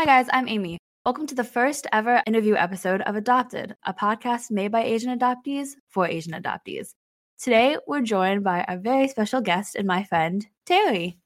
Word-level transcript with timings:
Hi, 0.00 0.06
guys, 0.06 0.28
I'm 0.32 0.48
Aimee. 0.48 0.78
Welcome 1.04 1.26
to 1.26 1.34
the 1.34 1.44
first 1.44 1.86
ever 1.92 2.22
interview 2.26 2.54
episode 2.54 3.02
of 3.02 3.16
Adopted, 3.16 3.76
a 3.84 3.92
podcast 3.92 4.50
made 4.50 4.72
by 4.72 4.82
Asian 4.82 5.18
adoptees 5.18 5.72
for 5.90 6.06
Asian 6.06 6.32
adoptees. 6.32 6.94
Today, 7.38 7.76
we're 7.86 8.00
joined 8.00 8.42
by 8.42 8.64
a 8.66 8.78
very 8.78 9.08
special 9.08 9.42
guest 9.42 9.74
and 9.74 9.86
my 9.86 10.04
friend, 10.04 10.46
Teri. 10.66 11.18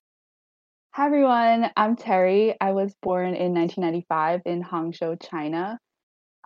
Hi, 0.90 1.06
everyone. 1.06 1.70
I'm 1.76 1.94
Teri. 1.94 2.56
I 2.60 2.72
was 2.72 2.92
born 3.00 3.36
in 3.36 3.54
1995 3.54 4.40
in 4.44 4.64
Hangzhou, 4.64 5.22
China. 5.22 5.78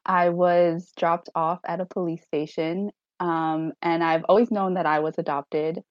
I 0.05 0.29
was 0.29 0.93
dropped 0.99 1.31
off 1.35 1.61
at 1.65 1.81
a 1.81 1.87
police 1.87 2.25
station, 2.25 2.91
um, 3.21 3.73
and 3.81 4.05
I've 4.05 4.25
always 4.29 4.51
known 4.51 4.75
that 4.75 4.85
I 4.85 4.99
was 4.99 5.15
adopted. 5.17 5.83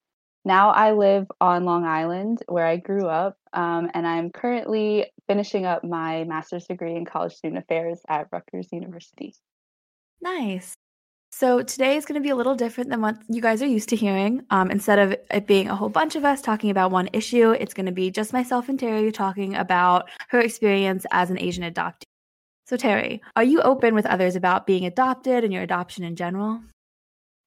Now 0.48 0.70
I 0.70 0.92
live 0.92 1.26
on 1.42 1.66
Long 1.66 1.84
Island 1.84 2.42
where 2.48 2.64
I 2.64 2.78
grew 2.78 3.06
up, 3.06 3.36
um, 3.52 3.90
and 3.92 4.06
I'm 4.06 4.30
currently 4.30 5.04
finishing 5.26 5.66
up 5.66 5.84
my 5.84 6.24
master's 6.24 6.66
degree 6.66 6.96
in 6.96 7.04
college 7.04 7.34
student 7.34 7.62
affairs 7.62 8.00
at 8.08 8.28
Rutgers 8.32 8.68
University. 8.72 9.34
Nice. 10.22 10.72
So 11.32 11.60
today 11.60 11.98
is 11.98 12.06
going 12.06 12.14
to 12.14 12.24
be 12.24 12.30
a 12.30 12.34
little 12.34 12.54
different 12.54 12.88
than 12.88 13.02
what 13.02 13.18
you 13.28 13.42
guys 13.42 13.60
are 13.60 13.66
used 13.66 13.90
to 13.90 13.96
hearing. 13.96 14.40
Um, 14.48 14.70
instead 14.70 14.98
of 14.98 15.14
it 15.30 15.46
being 15.46 15.68
a 15.68 15.76
whole 15.76 15.90
bunch 15.90 16.16
of 16.16 16.24
us 16.24 16.40
talking 16.40 16.70
about 16.70 16.92
one 16.92 17.10
issue, 17.12 17.50
it's 17.50 17.74
going 17.74 17.84
to 17.84 17.92
be 17.92 18.10
just 18.10 18.32
myself 18.32 18.70
and 18.70 18.80
Teri 18.80 19.12
talking 19.12 19.54
about 19.54 20.08
her 20.30 20.40
experience 20.40 21.04
as 21.10 21.28
an 21.28 21.38
Asian 21.38 21.70
adoptee. 21.70 22.04
So, 22.64 22.78
Teri, 22.78 23.20
are 23.36 23.44
you 23.44 23.60
open 23.60 23.94
with 23.94 24.06
others 24.06 24.34
about 24.34 24.66
being 24.66 24.86
adopted 24.86 25.44
and 25.44 25.52
your 25.52 25.62
adoption 25.62 26.04
in 26.04 26.16
general? 26.16 26.62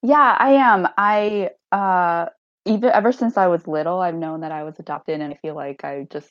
Yeah, 0.04 0.36
I 0.38 0.52
am. 0.52 0.88
I 0.98 1.50
uh, 1.72 2.28
even 2.66 2.90
ever 2.92 3.12
since 3.12 3.38
I 3.38 3.48
was 3.48 3.68
little, 3.68 4.00
I've 4.00 4.16
known 4.16 4.42
that 4.42 4.52
I 4.52 4.64
was 4.64 4.80
adopted, 4.80 5.20
and 5.20 5.34
I 5.34 5.38
feel 5.42 5.56
like 5.56 5.84
I 5.84 6.08
just, 6.12 6.30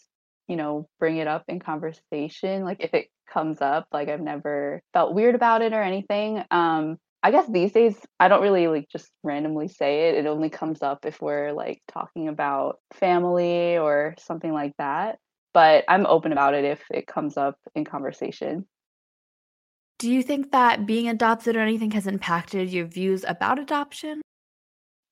you 0.48 0.56
know, 0.56 0.88
bring 0.98 1.16
it 1.16 1.26
up 1.26 1.44
in 1.48 1.60
conversation. 1.60 2.64
Like 2.64 2.78
if 2.80 2.94
it 2.94 3.08
comes 3.32 3.60
up, 3.60 3.86
like 3.92 4.08
I've 4.08 4.20
never 4.20 4.82
felt 4.92 5.14
weird 5.14 5.34
about 5.34 5.62
it 5.62 5.72
or 5.72 5.82
anything. 5.82 6.42
Um, 6.50 6.98
I 7.22 7.30
guess 7.30 7.46
these 7.48 7.72
days 7.72 7.96
I 8.18 8.28
don't 8.28 8.42
really 8.42 8.66
like 8.68 8.88
just 8.90 9.10
randomly 9.22 9.68
say 9.68 10.09
it. 10.09 10.14
It 10.16 10.26
only 10.26 10.48
comes 10.48 10.82
up 10.82 11.04
if 11.04 11.20
we're 11.20 11.52
like 11.52 11.82
talking 11.88 12.28
about 12.28 12.78
family 12.94 13.76
or 13.76 14.15
something 14.18 14.52
like 14.52 14.72
that. 14.78 15.18
But 15.52 15.84
I'm 15.88 16.06
open 16.06 16.32
about 16.32 16.54
it 16.54 16.65
if 16.65 16.82
it 16.90 17.06
comes 17.06 17.37
up 17.37 17.59
in 17.74 17.84
conversation. 17.84 18.66
Do 19.98 20.10
you 20.10 20.22
think 20.22 20.52
that 20.52 20.87
being 20.87 21.09
adopted 21.09 21.56
or 21.56 21.60
anything 21.60 21.90
has 21.90 22.06
impacted 22.06 22.70
your 22.70 22.87
views 22.87 23.24
about 23.28 23.59
adoption? 23.59 24.22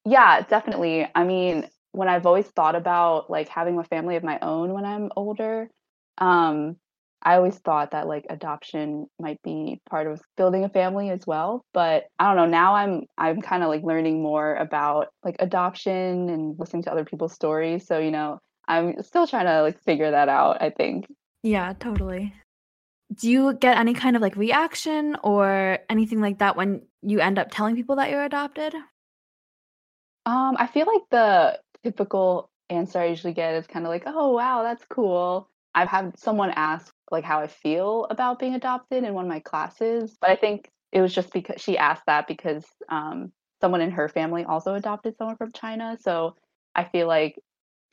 Yeah, 0.08 0.40
definitely. 0.40 1.06
I 1.14 1.24
mean, 1.24 1.68
when 1.92 2.08
I've 2.08 2.24
always 2.24 2.46
thought 2.46 2.74
about 2.74 3.28
like 3.28 3.48
having 3.48 3.78
a 3.78 3.84
family 3.84 4.16
of 4.16 4.24
my 4.24 4.38
own 4.40 4.72
when 4.72 4.86
I'm 4.86 5.10
older, 5.16 5.68
um, 6.16 6.76
I 7.22 7.34
always 7.34 7.58
thought 7.58 7.90
that 7.90 8.06
like 8.06 8.24
adoption 8.30 9.08
might 9.20 9.42
be 9.42 9.82
part 9.90 10.06
of 10.06 10.22
building 10.38 10.64
a 10.64 10.70
family 10.70 11.10
as 11.10 11.26
well. 11.26 11.62
But 11.74 12.06
I 12.18 12.26
don't 12.26 12.36
know, 12.36 12.46
now 12.46 12.74
I'm 12.74 13.02
I'm 13.18 13.42
kind 13.42 13.62
of 13.62 13.68
like 13.68 13.82
learning 13.82 14.22
more 14.22 14.54
about 14.54 15.08
like 15.22 15.36
adoption 15.40 16.30
and 16.30 16.58
listening 16.58 16.84
to 16.84 16.92
other 16.92 17.04
people's 17.04 17.34
stories. 17.34 17.86
So, 17.86 17.98
you 17.98 18.10
know, 18.10 18.38
I'm 18.66 19.02
still 19.02 19.26
trying 19.26 19.46
to 19.46 19.60
like 19.60 19.78
figure 19.82 20.10
that 20.10 20.30
out, 20.30 20.62
I 20.62 20.70
think. 20.70 21.06
Yeah, 21.42 21.74
totally. 21.78 22.32
Do 23.14 23.28
you 23.28 23.54
get 23.54 23.76
any 23.76 23.92
kind 23.92 24.16
of 24.16 24.22
like 24.22 24.36
reaction 24.36 25.16
or 25.22 25.80
anything 25.90 26.22
like 26.22 26.38
that 26.38 26.56
when 26.56 26.82
you 27.02 27.20
end 27.20 27.38
up 27.38 27.48
telling 27.50 27.74
people 27.74 27.96
that 27.96 28.10
you're 28.10 28.24
adopted? 28.24 28.74
Um, 30.28 30.56
I 30.58 30.66
feel 30.66 30.86
like 30.86 31.04
the 31.10 31.58
typical 31.82 32.50
answer 32.68 32.98
I 32.98 33.06
usually 33.06 33.32
get 33.32 33.54
is 33.54 33.66
kind 33.66 33.86
of 33.86 33.90
like, 33.90 34.02
"Oh, 34.06 34.32
wow, 34.32 34.62
that's 34.62 34.84
cool." 34.84 35.48
I've 35.74 35.88
had 35.88 36.18
someone 36.18 36.50
ask 36.50 36.92
like 37.10 37.24
how 37.24 37.40
I 37.40 37.46
feel 37.46 38.06
about 38.10 38.38
being 38.38 38.54
adopted 38.54 39.04
in 39.04 39.14
one 39.14 39.24
of 39.24 39.28
my 39.30 39.40
classes, 39.40 40.18
but 40.20 40.28
I 40.30 40.36
think 40.36 40.70
it 40.92 41.00
was 41.00 41.14
just 41.14 41.32
because 41.32 41.62
she 41.62 41.78
asked 41.78 42.02
that 42.06 42.26
because 42.28 42.66
um, 42.90 43.32
someone 43.62 43.80
in 43.80 43.90
her 43.92 44.08
family 44.08 44.44
also 44.44 44.74
adopted 44.74 45.16
someone 45.16 45.36
from 45.38 45.52
China. 45.52 45.96
So 45.98 46.36
I 46.74 46.84
feel 46.84 47.06
like 47.08 47.38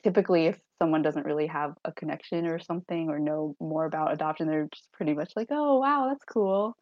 typically 0.04 0.46
if 0.46 0.60
someone 0.78 1.02
doesn't 1.02 1.24
really 1.26 1.46
have 1.46 1.74
a 1.86 1.92
connection 1.92 2.46
or 2.46 2.58
something 2.58 3.08
or 3.08 3.18
know 3.18 3.56
more 3.60 3.86
about 3.86 4.12
adoption, 4.12 4.46
they're 4.48 4.68
just 4.74 4.92
pretty 4.92 5.14
much 5.14 5.32
like, 5.36 5.48
"Oh, 5.50 5.78
wow, 5.78 6.08
that's 6.10 6.24
cool." 6.24 6.74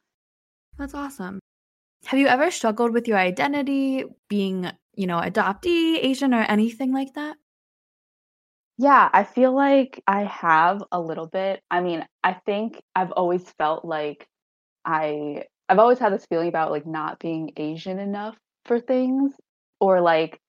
That's 0.78 0.94
awesome. 0.94 1.40
Have 2.06 2.18
you 2.20 2.26
ever 2.28 2.50
struggled 2.50 2.92
with 2.92 3.08
your 3.08 3.18
identity, 3.18 4.04
being, 4.28 4.70
you 4.94 5.06
know, 5.06 5.18
adoptee, 5.20 5.98
Asian, 6.02 6.32
or 6.34 6.42
anything 6.42 6.92
like 6.92 7.14
that? 7.14 7.36
Yeah, 8.76 9.08
I 9.12 9.24
feel 9.24 9.52
like 9.54 10.02
I 10.06 10.24
have 10.24 10.82
a 10.90 11.00
little 11.00 11.26
bit. 11.28 11.62
I 11.70 11.80
mean, 11.80 12.04
I 12.24 12.34
think 12.34 12.80
I've 12.94 13.12
always 13.12 13.48
felt 13.52 13.84
like 13.84 14.26
I 14.84 15.44
I've 15.68 15.78
always 15.80 15.98
had 16.00 16.12
this 16.12 16.26
feeling 16.26 16.48
about 16.48 16.70
like 16.72 16.86
not 16.86 17.18
being 17.20 17.52
Asian 17.56 17.98
enough 18.00 18.38
for 18.66 18.80
things 18.80 19.34
or 19.80 20.00
like 20.00 20.40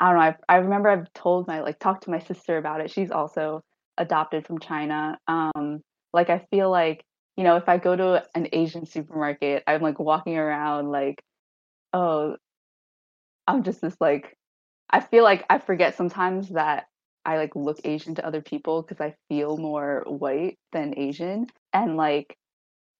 I 0.00 0.08
don't 0.12 0.16
know, 0.20 0.22
I 0.22 0.36
I 0.48 0.58
remember 0.58 0.90
I've 0.90 1.12
told 1.14 1.48
my 1.48 1.60
like 1.62 1.78
talked 1.80 2.04
to 2.04 2.10
my 2.10 2.20
sister 2.20 2.58
about 2.58 2.80
it. 2.82 2.90
She's 2.90 3.10
also 3.12 3.62
adopted 3.98 4.46
from 4.46 4.60
China. 4.60 5.18
Um 5.28 5.82
like 6.14 6.30
I 6.30 6.46
feel 6.50 6.70
like, 6.70 7.04
you 7.40 7.44
know, 7.44 7.56
if 7.56 7.70
I 7.70 7.78
go 7.78 7.96
to 7.96 8.22
an 8.34 8.48
Asian 8.52 8.84
supermarket, 8.84 9.64
I'm 9.66 9.80
like 9.80 9.98
walking 9.98 10.36
around 10.36 10.90
like, 10.90 11.22
oh, 11.94 12.36
I'm 13.46 13.62
just 13.62 13.80
this 13.80 13.96
like 13.98 14.36
I 14.90 15.00
feel 15.00 15.24
like 15.24 15.46
I 15.48 15.58
forget 15.58 15.96
sometimes 15.96 16.50
that 16.50 16.88
I 17.24 17.38
like 17.38 17.56
look 17.56 17.80
Asian 17.82 18.14
to 18.16 18.26
other 18.26 18.42
people 18.42 18.82
because 18.82 19.00
I 19.00 19.14
feel 19.30 19.56
more 19.56 20.04
white 20.06 20.58
than 20.72 20.98
Asian. 20.98 21.46
And 21.72 21.96
like 21.96 22.36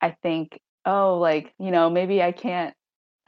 I 0.01 0.17
think, 0.23 0.59
oh, 0.87 1.19
like, 1.19 1.53
you 1.59 1.71
know, 1.71 1.91
maybe 1.91 2.23
I 2.23 2.33
can't 2.33 2.75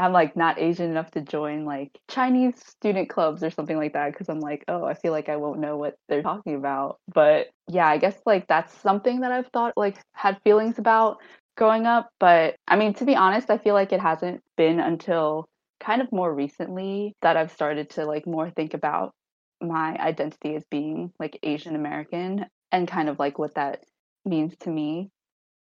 I'm 0.03 0.13
like 0.13 0.35
not 0.35 0.59
Asian 0.59 0.91
enough 0.91 1.13
to 1.13 1.21
join 1.21 1.65
like 1.65 1.97
Chinese 2.09 2.55
student 2.67 3.09
clubs 3.09 3.45
or 3.45 3.51
something 3.51 3.77
like 3.77 3.93
that 3.93 4.13
because 4.13 4.29
I'm 4.29 4.41
like, 4.41 4.65
oh, 4.67 4.85
I 4.85 4.95
feel 4.95 5.13
like 5.13 5.29
I 5.29 5.37
won't 5.37 5.61
know 5.61 5.77
what 5.77 5.95
they're 6.09 6.23
talking 6.23 6.57
about. 6.57 6.99
But 7.15 7.51
yeah, 7.69 7.87
I 7.87 7.99
guess 7.99 8.17
like 8.27 8.49
that's 8.49 8.77
something 8.81 9.21
that 9.21 9.31
I've 9.31 9.47
thought 9.53 9.75
like 9.77 9.97
had 10.13 10.41
feelings 10.43 10.81
about 10.81 11.19
growing 11.57 11.87
up. 11.87 12.11
But 12.19 12.57
I 12.67 12.75
mean, 12.75 12.95
to 12.95 13.05
be 13.05 13.15
honest, 13.15 13.49
I 13.49 13.59
feel 13.59 13.75
like 13.75 13.93
it 13.93 14.01
hasn't 14.01 14.41
been 14.57 14.81
until 14.81 15.47
kind 15.79 16.03
of 16.03 16.11
more 16.11 16.35
recently 16.35 17.15
that 17.23 17.37
I've 17.37 17.53
started 17.53 17.91
to 17.91 18.05
like 18.05 18.27
more 18.27 18.51
think 18.51 18.75
about 18.75 19.13
my 19.61 19.97
identity 20.01 20.57
as 20.57 20.65
being 20.69 21.13
like 21.21 21.39
Asian 21.45 21.77
American 21.77 22.47
and 22.73 22.89
kind 22.89 23.09
of 23.09 23.21
like 23.21 23.39
what 23.39 23.55
that 23.55 23.85
means 24.25 24.57
to 24.63 24.71
me. 24.71 25.11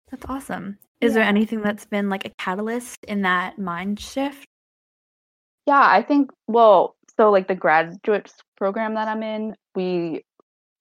That's 0.10 0.26
awesome. 0.28 0.80
Is 1.06 1.14
Yeah. 1.14 1.20
there 1.20 1.24
anything 1.24 1.62
that's 1.62 1.86
been 1.86 2.10
like 2.10 2.26
a 2.26 2.32
catalyst 2.32 3.04
in 3.06 3.22
that 3.22 3.60
mind 3.60 4.00
shift? 4.00 4.48
Yeah, 5.68 5.82
I 5.82 6.02
think 6.04 6.32
well, 6.48 6.96
so 7.18 7.32
like 7.32 7.48
the 7.48 7.56
graduate 7.56 8.32
program 8.58 8.96
that 8.96 9.08
I'm 9.08 9.24
in, 9.24 9.56
we 9.76 10.24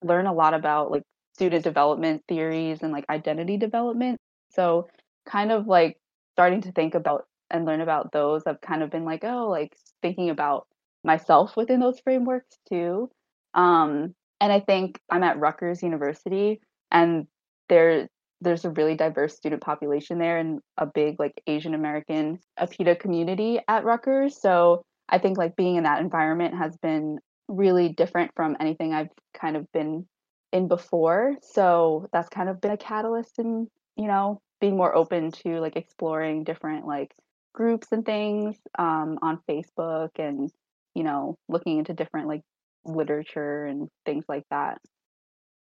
learn 0.03 0.27
a 0.27 0.33
lot 0.33 0.55
about 0.55 0.91
like 0.91 1.03
student 1.35 1.65
development 1.65 2.23
theories 2.29 2.83
and 2.83 2.93
like 2.93 3.05
identity 3.11 3.57
development. 3.57 4.19
So 4.51 4.89
kind 5.27 5.53
of 5.53 5.67
like 5.67 5.99
starting 6.35 6.63
to 6.63 6.73
think 6.73 6.95
about 6.95 7.27
and 7.51 7.65
learn 7.67 7.81
about 7.81 8.13
those, 8.13 8.43
I've 8.47 8.61
kind 8.61 8.83
of 8.83 8.91
been 8.91 9.05
like, 9.05 9.25
oh, 9.25 9.49
like 9.51 9.75
thinking 10.03 10.31
about 10.31 10.67
myself 11.05 11.57
within 11.57 11.81
those 11.81 12.01
frameworks 12.01 12.57
too. 12.69 13.11
Um, 13.55 14.15
and 14.41 14.53
I 14.53 14.61
think 14.61 15.01
I'm 15.11 15.23
at 15.23 15.39
Rutgers 15.39 15.83
University 15.83 16.61
and 16.91 17.27
there 17.69 18.09
there's 18.41 18.65
a 18.65 18.71
really 18.71 18.95
diverse 18.95 19.35
student 19.35 19.63
population 19.63 20.19
there 20.19 20.39
and 20.39 20.61
a 20.77 20.87
big 20.87 21.19
like 21.19 21.41
Asian 21.47 21.75
American 21.75 22.39
APIDA 22.59 22.97
community 22.97 23.61
at 23.69 23.85
Rutgers. 23.85 24.41
So 24.41 24.83
I 25.09 25.19
think 25.19 25.39
like 25.39 25.57
being 25.57 25.77
in 25.77 25.85
that 25.85 26.01
environment 26.01 26.55
has 26.57 26.77
been 26.77 27.19
really 27.49 27.91
different 27.91 28.33
from 28.35 28.57
anything 28.61 28.93
I've 28.93 29.11
kind 29.39 29.57
of 29.57 29.71
been 29.73 30.07
in 30.53 30.69
before. 30.69 31.37
So 31.43 32.07
that's 32.13 32.29
kind 32.29 32.49
of 32.49 32.61
been 32.61 32.71
a 32.71 32.77
catalyst 32.77 33.39
in, 33.39 33.69
you 33.97 34.07
know, 34.07 34.41
being 34.61 34.77
more 34.77 34.95
open 34.95 35.31
to 35.31 35.61
like 35.61 35.77
exploring 35.77 36.45
different 36.45 36.87
like 36.87 37.13
groups 37.53 37.89
and 37.93 38.05
things 38.05 38.57
um, 38.79 39.19
on 39.21 39.41
Facebook 39.49 40.11
and, 40.19 40.51
you 40.95 41.03
know, 41.03 41.37
looking 41.49 41.79
into 41.79 41.93
different 41.93 42.29
like 42.29 42.43
literature 42.85 43.67
and 43.67 43.89
things 44.05 44.25
like 44.29 44.45
that. 44.51 44.79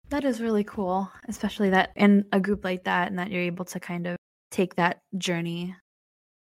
That 0.09 0.25
is 0.25 0.41
really 0.41 0.63
cool, 0.63 1.11
especially 1.27 1.71
that 1.71 1.91
in 1.95 2.25
a 2.31 2.39
group 2.39 2.63
like 2.63 2.83
that 2.83 3.09
and 3.09 3.19
that 3.19 3.31
you're 3.31 3.41
able 3.41 3.65
to 3.65 3.79
kind 3.79 4.07
of 4.07 4.17
take 4.51 4.75
that 4.75 5.01
journey. 5.17 5.75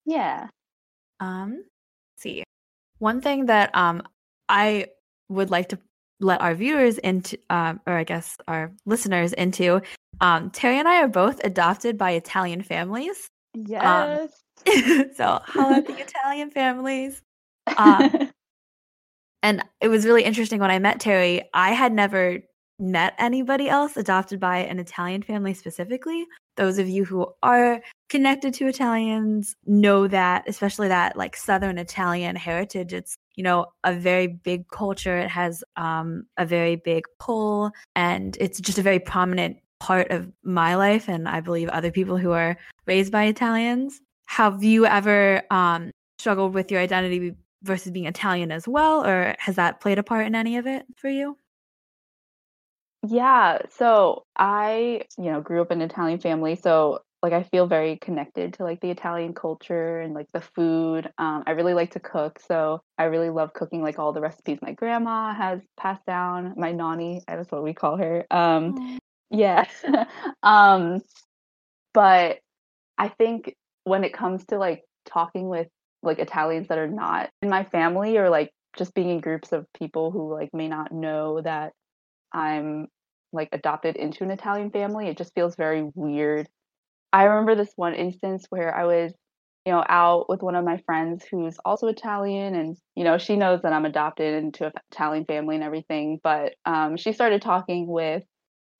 Yeah. 0.05 0.47
Um, 1.19 1.51
let's 1.51 2.23
see. 2.23 2.43
One 2.99 3.21
thing 3.21 3.45
that 3.47 3.73
um 3.75 4.03
I 4.49 4.87
would 5.29 5.51
like 5.51 5.69
to 5.69 5.79
let 6.19 6.41
our 6.41 6.53
viewers 6.53 6.97
into 6.97 7.37
um 7.49 7.79
or 7.87 7.93
I 7.93 8.03
guess 8.03 8.37
our 8.47 8.71
listeners 8.85 9.33
into 9.33 9.81
um 10.19 10.51
Teri 10.51 10.75
and 10.75 10.87
I 10.87 11.01
are 11.01 11.07
both 11.07 11.43
adopted 11.43 11.97
by 11.97 12.11
Italian 12.11 12.63
families. 12.63 13.27
Yes. 13.53 14.31
so 15.15 15.39
holla 15.45 15.77
at 15.77 15.87
the 15.87 15.97
Italian 15.99 16.51
families. 16.51 17.21
Um, 17.77 18.29
and 19.43 19.63
it 19.79 19.87
was 19.87 20.05
really 20.05 20.23
interesting 20.23 20.59
when 20.59 20.71
I 20.71 20.79
met 20.79 20.99
Teri. 20.99 21.43
I 21.53 21.73
had 21.73 21.93
never 21.93 22.41
met 22.81 23.13
anybody 23.17 23.69
else 23.69 23.95
adopted 23.95 24.39
by 24.39 24.57
an 24.57 24.79
Italian 24.79 25.21
family 25.21 25.53
specifically. 25.53 26.25
Those 26.57 26.79
of 26.79 26.89
you 26.89 27.05
who 27.05 27.27
are 27.43 27.81
connected 28.09 28.53
to 28.55 28.67
Italians 28.67 29.55
know 29.65 30.07
that, 30.07 30.43
especially 30.47 30.87
that 30.89 31.15
like 31.15 31.35
Southern 31.35 31.77
Italian 31.77 32.35
heritage, 32.35 32.91
it's, 32.91 33.15
you 33.35 33.43
know, 33.43 33.67
a 33.83 33.93
very 33.93 34.27
big 34.27 34.67
culture. 34.69 35.17
It 35.17 35.29
has 35.29 35.63
um, 35.77 36.25
a 36.37 36.45
very 36.45 36.75
big 36.75 37.05
pull 37.19 37.71
and 37.95 38.35
it's 38.39 38.59
just 38.59 38.79
a 38.79 38.83
very 38.83 38.99
prominent 38.99 39.57
part 39.79 40.11
of 40.11 40.31
my 40.43 40.75
life. 40.75 41.07
And 41.07 41.29
I 41.29 41.39
believe 41.39 41.69
other 41.69 41.91
people 41.91 42.17
who 42.17 42.31
are 42.31 42.57
raised 42.85 43.11
by 43.11 43.25
Italians. 43.25 44.01
Have 44.25 44.63
you 44.63 44.85
ever 44.85 45.43
um, 45.51 45.91
struggled 46.19 46.53
with 46.53 46.71
your 46.71 46.79
identity 46.79 47.35
versus 47.63 47.91
being 47.91 48.05
Italian 48.05 48.51
as 48.51 48.67
well, 48.67 49.05
or 49.05 49.35
has 49.39 49.55
that 49.55 49.81
played 49.81 49.99
a 49.99 50.03
part 50.03 50.25
in 50.25 50.35
any 50.35 50.57
of 50.57 50.67
it 50.67 50.85
for 50.95 51.09
you? 51.09 51.37
Yeah, 53.07 53.59
so 53.69 54.25
I, 54.35 55.03
you 55.17 55.31
know, 55.31 55.41
grew 55.41 55.61
up 55.61 55.71
in 55.71 55.81
an 55.81 55.89
Italian 55.89 56.19
family, 56.19 56.55
so 56.55 57.01
like 57.23 57.33
I 57.33 57.43
feel 57.43 57.67
very 57.67 57.97
connected 57.97 58.53
to 58.55 58.63
like 58.63 58.79
the 58.81 58.89
Italian 58.91 59.33
culture 59.33 59.99
and 60.01 60.13
like 60.13 60.31
the 60.33 60.41
food. 60.41 61.11
Um, 61.17 61.43
I 61.47 61.51
really 61.51 61.73
like 61.73 61.91
to 61.91 61.99
cook, 61.99 62.39
so 62.39 62.81
I 62.97 63.05
really 63.05 63.29
love 63.29 63.53
cooking 63.53 63.81
like 63.81 63.97
all 63.99 64.13
the 64.13 64.21
recipes 64.21 64.59
my 64.61 64.73
grandma 64.73 65.33
has 65.33 65.61
passed 65.77 66.05
down. 66.05 66.53
My 66.57 66.71
nani, 66.71 67.23
that's 67.27 67.51
what 67.51 67.63
we 67.63 67.73
call 67.73 67.97
her. 67.97 68.25
Um, 68.31 68.99
yeah. 69.31 69.65
um, 70.43 71.01
but 71.93 72.39
I 72.97 73.09
think 73.09 73.55
when 73.83 74.03
it 74.03 74.13
comes 74.13 74.45
to 74.47 74.57
like 74.57 74.83
talking 75.05 75.49
with 75.49 75.67
like 76.03 76.19
Italians 76.19 76.67
that 76.67 76.77
are 76.77 76.87
not 76.87 77.29
in 77.41 77.49
my 77.49 77.63
family 77.63 78.17
or 78.17 78.29
like 78.29 78.51
just 78.77 78.93
being 78.93 79.09
in 79.09 79.19
groups 79.19 79.51
of 79.51 79.65
people 79.73 80.11
who 80.11 80.33
like 80.33 80.49
may 80.53 80.67
not 80.67 80.91
know 80.91 81.41
that 81.41 81.73
I'm 82.33 82.87
like 83.33 83.49
adopted 83.51 83.95
into 83.95 84.23
an 84.23 84.31
Italian 84.31 84.71
family, 84.71 85.07
it 85.07 85.17
just 85.17 85.33
feels 85.33 85.55
very 85.55 85.83
weird. 85.95 86.47
I 87.13 87.25
remember 87.25 87.55
this 87.55 87.73
one 87.75 87.93
instance 87.93 88.45
where 88.49 88.75
I 88.75 88.85
was, 88.85 89.13
you 89.65 89.71
know, 89.73 89.83
out 89.87 90.29
with 90.29 90.41
one 90.41 90.55
of 90.55 90.65
my 90.65 90.77
friends 90.85 91.25
who's 91.29 91.57
also 91.65 91.87
Italian 91.87 92.55
and, 92.55 92.77
you 92.95 93.03
know, 93.03 93.17
she 93.17 93.35
knows 93.35 93.61
that 93.61 93.73
I'm 93.73 93.85
adopted 93.85 94.43
into 94.43 94.65
an 94.67 94.73
Italian 94.91 95.25
family 95.25 95.55
and 95.55 95.63
everything, 95.63 96.19
but 96.23 96.53
um, 96.65 96.97
she 96.97 97.13
started 97.13 97.41
talking 97.41 97.87
with 97.87 98.23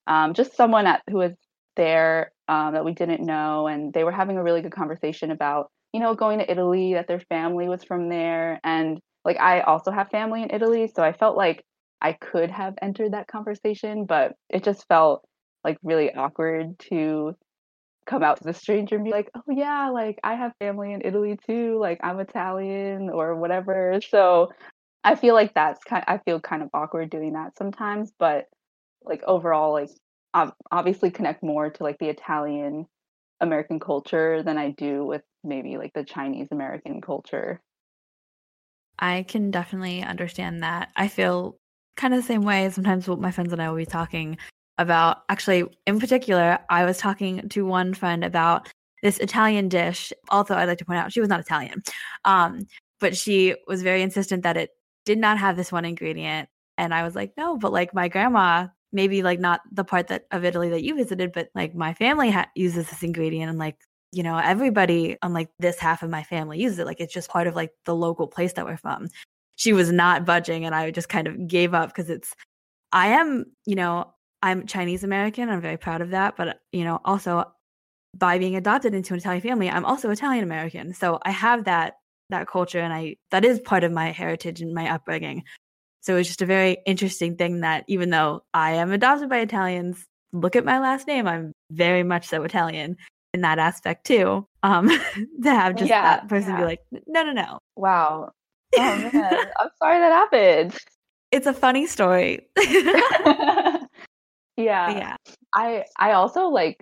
um, 0.07 0.33
just 0.33 0.56
someone 0.56 0.88
at, 0.88 1.01
who 1.09 1.18
was 1.18 1.33
there 1.75 2.31
um, 2.47 2.74
that 2.74 2.86
we 2.86 2.94
didn't 2.94 3.25
know 3.25 3.68
and 3.68 3.94
they 3.94 4.04
were 4.04 4.12
having 4.12 4.38
a 4.38 4.44
really 4.44 4.62
good 4.62 4.71
conversation 4.71 5.31
about 5.31 5.69
you 5.94 6.00
know, 6.00 6.15
going 6.15 6.39
to 6.39 6.50
Italy, 6.50 6.94
that 6.94 7.07
their 7.07 7.19
family 7.19 7.68
was 7.68 7.83
from 7.83 8.09
there. 8.09 8.59
And 8.63 9.00
like, 9.25 9.38
I 9.39 9.62
also 9.62 9.92
have 9.92 10.09
family 10.09 10.42
in 10.44 10.51
Italy. 10.51 10.89
So 10.94 11.04
I 11.04 11.12
felt 11.12 11.36
like 11.36 11.63
I 12.01 12.13
could 12.13 12.50
have 12.51 12.75
entered 12.81 13.13
that 13.13 13.27
conversation, 13.27 14.06
but 14.06 14.33
it 14.50 14.63
just 14.63 14.88
felt 14.88 15.24
like 15.63 15.77
really 15.83 16.13
awkward 16.13 16.80
to 16.89 17.36
come 18.07 18.24
out 18.24 18.38
to 18.38 18.44
the 18.44 18.53
stranger 18.53 18.95
and 18.95 19.06
be 19.06 19.12
like, 19.12 19.30
oh, 19.36 19.44
yeah, 19.50 19.89
like 19.89 20.19
I 20.24 20.36
have 20.36 20.53
family 20.59 20.94
in 20.94 21.01
Italy 21.06 21.38
too. 21.45 21.77
Like 21.80 22.00
I'm 22.03 22.19
Italian 22.19 23.09
or 23.09 23.36
whatever. 23.36 24.00
So 24.09 24.51
I 25.03 25.15
feel 25.15 25.33
like 25.33 25.53
that's 25.53 25.83
kind 25.83 26.03
I 26.07 26.18
feel 26.19 26.39
kind 26.39 26.63
of 26.63 26.69
awkward 26.74 27.09
doing 27.09 27.33
that 27.33 27.57
sometimes, 27.57 28.12
but 28.18 28.45
like 29.04 29.24
overall, 29.24 29.74
like 29.74 29.89
I 30.33 30.51
obviously 30.71 31.12
connect 31.12 31.44
more 31.44 31.69
to 31.69 31.83
like 31.83 31.97
the 32.00 32.09
Italian 32.09 32.86
American 33.39 33.80
culture 33.80 34.44
than 34.44 34.57
I 34.57 34.71
do 34.71 35.06
with 35.06 35.24
maybe 35.44 35.77
like 35.77 35.94
the 35.94 36.04
Chinese 36.04 36.47
American 36.51 37.01
culture. 37.01 37.62
I 39.00 39.24
can 39.24 39.50
definitely 39.50 40.04
understand 40.04 40.62
that. 40.62 40.89
I 40.95 41.07
feel 41.07 41.57
kind 41.96 42.14
of 42.14 42.22
the 42.22 42.28
same 42.28 42.44
way. 42.44 42.70
Sometimes 42.70 43.08
what 43.08 43.20
my 43.20 43.32
friends 43.32 43.54
and 43.54 43.62
I 43.62 43.70
will 43.70 43.78
be 43.78 43.86
talking 43.86 44.38
about, 44.78 45.24
actually, 45.30 45.66
in 45.86 46.00
particular, 46.00 46.60
I 46.70 46.86
was 46.86 46.98
talking 46.98 47.48
to 47.50 47.66
one 47.66 47.94
friend 47.94 48.24
about 48.24 48.70
this 49.04 49.18
Italian 49.20 49.70
dish. 49.70 50.14
Also, 50.30 50.56
I'd 50.56 50.66
like 50.66 50.78
to 50.80 50.86
point 50.86 51.00
out 51.00 51.12
she 51.12 51.20
was 51.20 51.30
not 51.30 51.40
Italian, 51.40 51.84
um, 52.26 52.68
but 53.00 53.16
she 53.16 53.56
was 53.68 53.84
very 53.84 54.02
insistent 54.02 54.44
that 54.44 54.58
it 54.58 54.72
did 55.06 55.18
not 55.18 55.38
have 55.38 55.56
this 55.58 55.72
one 55.72 55.86
ingredient. 55.86 56.50
And 56.78 56.94
I 56.94 57.04
was 57.04 57.16
like, 57.16 57.34
no, 57.38 57.58
but 57.58 57.72
like 57.72 57.94
my 57.94 58.08
grandma 58.08 58.68
maybe 58.92 59.24
like 59.24 59.40
not 59.40 59.62
the 59.72 59.84
part 59.84 60.08
that 60.08 60.26
of 60.32 60.44
Italy 60.46 60.70
that 60.70 60.84
you 60.84 60.96
visited, 60.96 61.32
but 61.32 61.50
like 61.56 61.74
my 61.76 61.94
family 61.94 62.30
ha- 62.32 62.50
uses 62.56 62.90
this 62.90 63.04
ingredient 63.04 63.50
and 63.50 63.60
like 63.60 63.78
you 64.12 64.24
know 64.24 64.38
everybody 64.38 65.18
on 65.22 65.34
like 65.34 65.50
this 65.60 65.80
half 65.80 66.04
of 66.04 66.10
my 66.10 66.24
family 66.24 66.60
uses 66.60 66.80
it. 66.80 66.86
Like 66.86 67.00
it's 67.00 67.14
just 67.14 67.30
part 67.30 67.48
of 67.48 67.56
like 67.56 67.72
the 67.86 67.96
local 67.96 68.28
place 68.28 68.54
that 68.54 68.66
we're 68.66 68.78
from. 68.78 69.08
She 69.62 69.74
was 69.74 69.92
not 69.92 70.25
budging, 70.25 70.66
and 70.66 70.74
I 70.74 70.90
just 70.90 71.08
kind 71.08 71.28
of 71.28 71.48
gave 71.48 71.75
up 71.75 71.90
because 71.90 72.10
it's. 72.10 72.34
I 72.92 73.10
am, 73.10 73.46
you 73.68 73.75
know, 73.75 74.12
I'm 74.42 74.66
Chinese 74.66 75.04
American. 75.04 75.50
I'm 75.50 75.62
very 75.62 75.78
proud 75.78 76.02
of 76.02 76.10
that, 76.10 76.36
but 76.36 76.60
you 76.72 76.84
know, 76.84 77.00
also 77.06 77.46
by 78.18 78.40
being 78.40 78.56
adopted 78.56 78.96
into 78.96 79.13
an 79.13 79.19
Italian 79.19 79.44
family, 79.44 79.69
I'm 79.69 79.86
also 79.86 80.10
Italian 80.10 80.44
American. 80.44 80.96
So 80.96 81.19
I 81.24 81.30
have 81.30 81.66
that 81.66 81.98
that 82.31 82.48
culture, 82.48 82.80
and 82.80 82.92
I 82.92 83.18
that 83.30 83.46
is 83.46 83.60
part 83.60 83.84
of 83.84 83.92
my 83.92 84.10
heritage 84.10 84.62
and 84.62 84.74
my 84.74 84.90
upbringing. 84.90 85.44
So 86.02 86.16
it's 86.18 86.28
just 86.28 86.42
a 86.42 86.48
very 86.48 86.78
interesting 86.88 87.38
thing 87.38 87.60
that 87.60 87.86
even 87.88 88.10
though 88.10 88.42
I 88.56 88.72
am 88.72 88.92
adopted 88.92 89.30
by 89.30 89.42
Italians, 89.42 90.04
look 90.34 90.56
at 90.56 90.66
my 90.66 90.80
last 90.80 91.06
name, 91.06 91.28
I'm 91.28 91.52
very 91.72 92.02
much 92.02 92.28
so 92.28 92.42
Italian 92.42 92.98
in 93.36 93.42
that 93.42 93.60
aspect 93.60 94.07
too. 94.07 94.48
Um, 94.64 94.90
to 95.44 95.50
have 95.50 95.75
just 95.75 95.90
yeah, 95.90 96.02
that 96.02 96.28
person 96.28 96.54
yeah. 96.54 96.57
be 96.57 96.64
like, 96.64 96.80
no, 97.07 97.24
no, 97.24 97.34
no. 97.34 97.60
Wow. 97.75 98.31
Oh 98.77 99.09
man, 99.13 99.51
I'm 99.59 99.69
sorry 99.79 100.00
that 100.00 100.12
happened. 100.12 100.77
It's 101.31 101.47
a 101.47 101.53
funny 101.53 101.88
story. 101.88 102.47
yeah. 102.65 103.85
Yeah. 104.57 105.15
I 105.53 105.85
I 105.97 106.12
also 106.13 106.47
like 106.47 106.77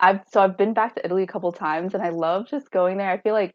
I've 0.00 0.20
so 0.30 0.40
I've 0.40 0.56
been 0.56 0.74
back 0.74 0.94
to 0.96 1.04
Italy 1.04 1.22
a 1.22 1.26
couple 1.26 1.52
times 1.52 1.94
and 1.94 2.02
I 2.02 2.10
love 2.10 2.48
just 2.48 2.70
going 2.70 2.98
there. 2.98 3.10
I 3.10 3.18
feel 3.18 3.34
like 3.34 3.52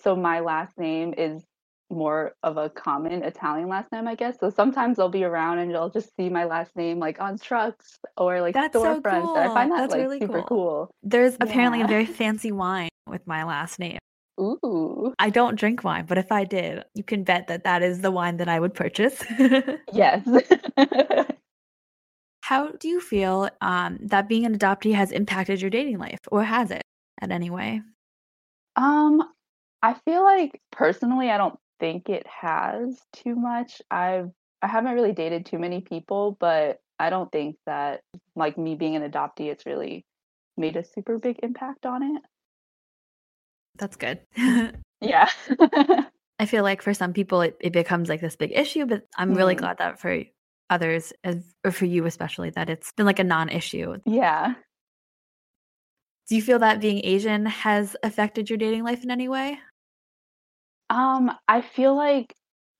so 0.00 0.16
my 0.16 0.40
last 0.40 0.78
name 0.78 1.14
is 1.16 1.42
more 1.90 2.34
of 2.42 2.56
a 2.56 2.70
common 2.70 3.22
Italian 3.22 3.68
last 3.68 3.92
name, 3.92 4.08
I 4.08 4.14
guess. 4.14 4.38
So 4.40 4.50
sometimes 4.50 4.98
I'll 4.98 5.08
be 5.08 5.24
around 5.24 5.58
and 5.58 5.70
you'll 5.70 5.90
just 5.90 6.10
see 6.16 6.28
my 6.28 6.44
last 6.44 6.74
name 6.74 6.98
like 6.98 7.20
on 7.20 7.38
trucks 7.38 7.98
or 8.16 8.40
like 8.40 8.54
That's 8.54 8.74
storefronts. 8.74 9.02
So 9.02 9.34
cool. 9.34 9.36
I 9.36 9.48
find 9.48 9.70
that 9.70 9.78
That's 9.78 9.92
like 9.92 10.00
really 10.00 10.20
super 10.20 10.42
cool. 10.42 10.44
cool. 10.44 10.90
There's 11.02 11.32
yeah. 11.34 11.44
apparently 11.44 11.82
a 11.82 11.86
very 11.86 12.06
fancy 12.20 12.52
wine 12.52 12.88
with 13.06 13.26
my 13.26 13.44
last 13.44 13.78
name. 13.78 13.98
Ooh. 14.40 15.14
I 15.18 15.30
don't 15.30 15.58
drink 15.58 15.84
wine, 15.84 16.06
but 16.06 16.18
if 16.18 16.32
I 16.32 16.44
did, 16.44 16.84
you 16.94 17.04
can 17.04 17.22
bet 17.24 17.48
that 17.48 17.64
that 17.64 17.82
is 17.82 18.00
the 18.00 18.10
wine 18.10 18.38
that 18.38 18.48
I 18.48 18.60
would 18.60 18.74
purchase. 18.74 19.22
yes. 19.92 20.26
How 22.42 22.68
do 22.72 22.88
you 22.88 23.00
feel 23.00 23.48
um, 23.60 23.98
that 24.02 24.28
being 24.28 24.44
an 24.46 24.58
adoptee 24.58 24.94
has 24.94 25.12
impacted 25.12 25.60
your 25.60 25.70
dating 25.70 25.98
life, 25.98 26.18
or 26.30 26.42
has 26.42 26.70
it 26.70 26.82
in 27.20 27.30
any 27.30 27.50
way? 27.50 27.82
Um, 28.76 29.22
I 29.82 29.94
feel 30.04 30.22
like 30.22 30.60
personally, 30.70 31.30
I 31.30 31.38
don't 31.38 31.58
think 31.78 32.08
it 32.08 32.26
has 32.26 33.00
too 33.12 33.34
much. 33.34 33.80
I've 33.90 34.30
I 34.62 34.68
haven't 34.68 34.94
really 34.94 35.12
dated 35.12 35.46
too 35.46 35.58
many 35.58 35.80
people, 35.80 36.36
but 36.38 36.80
I 36.98 37.10
don't 37.10 37.30
think 37.32 37.56
that 37.66 38.02
like 38.36 38.56
me 38.56 38.76
being 38.76 38.96
an 38.96 39.08
adoptee 39.10 39.50
it's 39.50 39.66
really 39.66 40.04
made 40.56 40.76
a 40.76 40.84
super 40.84 41.18
big 41.18 41.40
impact 41.42 41.84
on 41.86 42.02
it. 42.02 42.22
That's 43.76 43.96
good. 43.96 44.20
yeah. 45.00 45.28
I 46.38 46.46
feel 46.46 46.62
like 46.62 46.82
for 46.82 46.94
some 46.94 47.12
people 47.12 47.40
it, 47.42 47.56
it 47.60 47.72
becomes 47.72 48.08
like 48.08 48.20
this 48.20 48.36
big 48.36 48.52
issue, 48.52 48.86
but 48.86 49.06
I'm 49.16 49.34
mm. 49.34 49.36
really 49.36 49.54
glad 49.54 49.78
that 49.78 50.00
for 50.00 50.22
others 50.70 51.12
as 51.22 51.44
or 51.64 51.70
for 51.70 51.84
you 51.84 52.06
especially 52.06 52.48
that 52.50 52.70
it's 52.70 52.92
been 52.92 53.06
like 53.06 53.18
a 53.18 53.24
non-issue. 53.24 53.98
Yeah. 54.06 54.54
Do 56.28 56.36
you 56.36 56.42
feel 56.42 56.60
that 56.60 56.80
being 56.80 57.04
Asian 57.04 57.46
has 57.46 57.96
affected 58.02 58.48
your 58.48 58.56
dating 58.56 58.84
life 58.84 59.04
in 59.04 59.10
any 59.10 59.28
way? 59.28 59.58
Um, 60.88 61.30
I 61.48 61.60
feel 61.60 61.94
like 61.94 62.34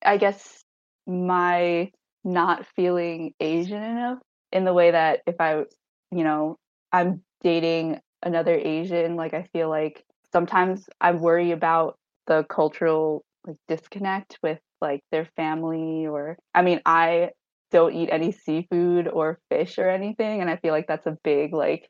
I 0.05 0.17
guess 0.17 0.63
my 1.05 1.91
not 2.23 2.65
feeling 2.75 3.33
Asian 3.39 3.83
enough 3.83 4.19
in 4.51 4.65
the 4.65 4.73
way 4.73 4.91
that 4.91 5.21
if 5.27 5.35
I, 5.39 5.63
you 6.11 6.23
know, 6.23 6.57
I'm 6.91 7.21
dating 7.43 7.99
another 8.21 8.55
Asian, 8.55 9.15
like 9.15 9.33
I 9.33 9.47
feel 9.53 9.69
like 9.69 10.03
sometimes 10.33 10.89
I 11.01 11.13
worry 11.13 11.51
about 11.51 11.97
the 12.27 12.45
cultural 12.49 13.23
like 13.47 13.57
disconnect 13.69 14.39
with 14.43 14.59
like 14.81 15.01
their 15.11 15.27
family 15.37 16.07
or 16.07 16.37
I 16.55 16.63
mean, 16.63 16.81
I 16.85 17.31
don't 17.71 17.93
eat 17.95 18.09
any 18.11 18.31
seafood 18.33 19.07
or 19.09 19.39
fish 19.49 19.79
or 19.79 19.89
anything 19.89 20.41
and 20.41 20.49
I 20.49 20.57
feel 20.57 20.73
like 20.73 20.87
that's 20.87 21.07
a 21.07 21.17
big 21.23 21.53
like 21.53 21.89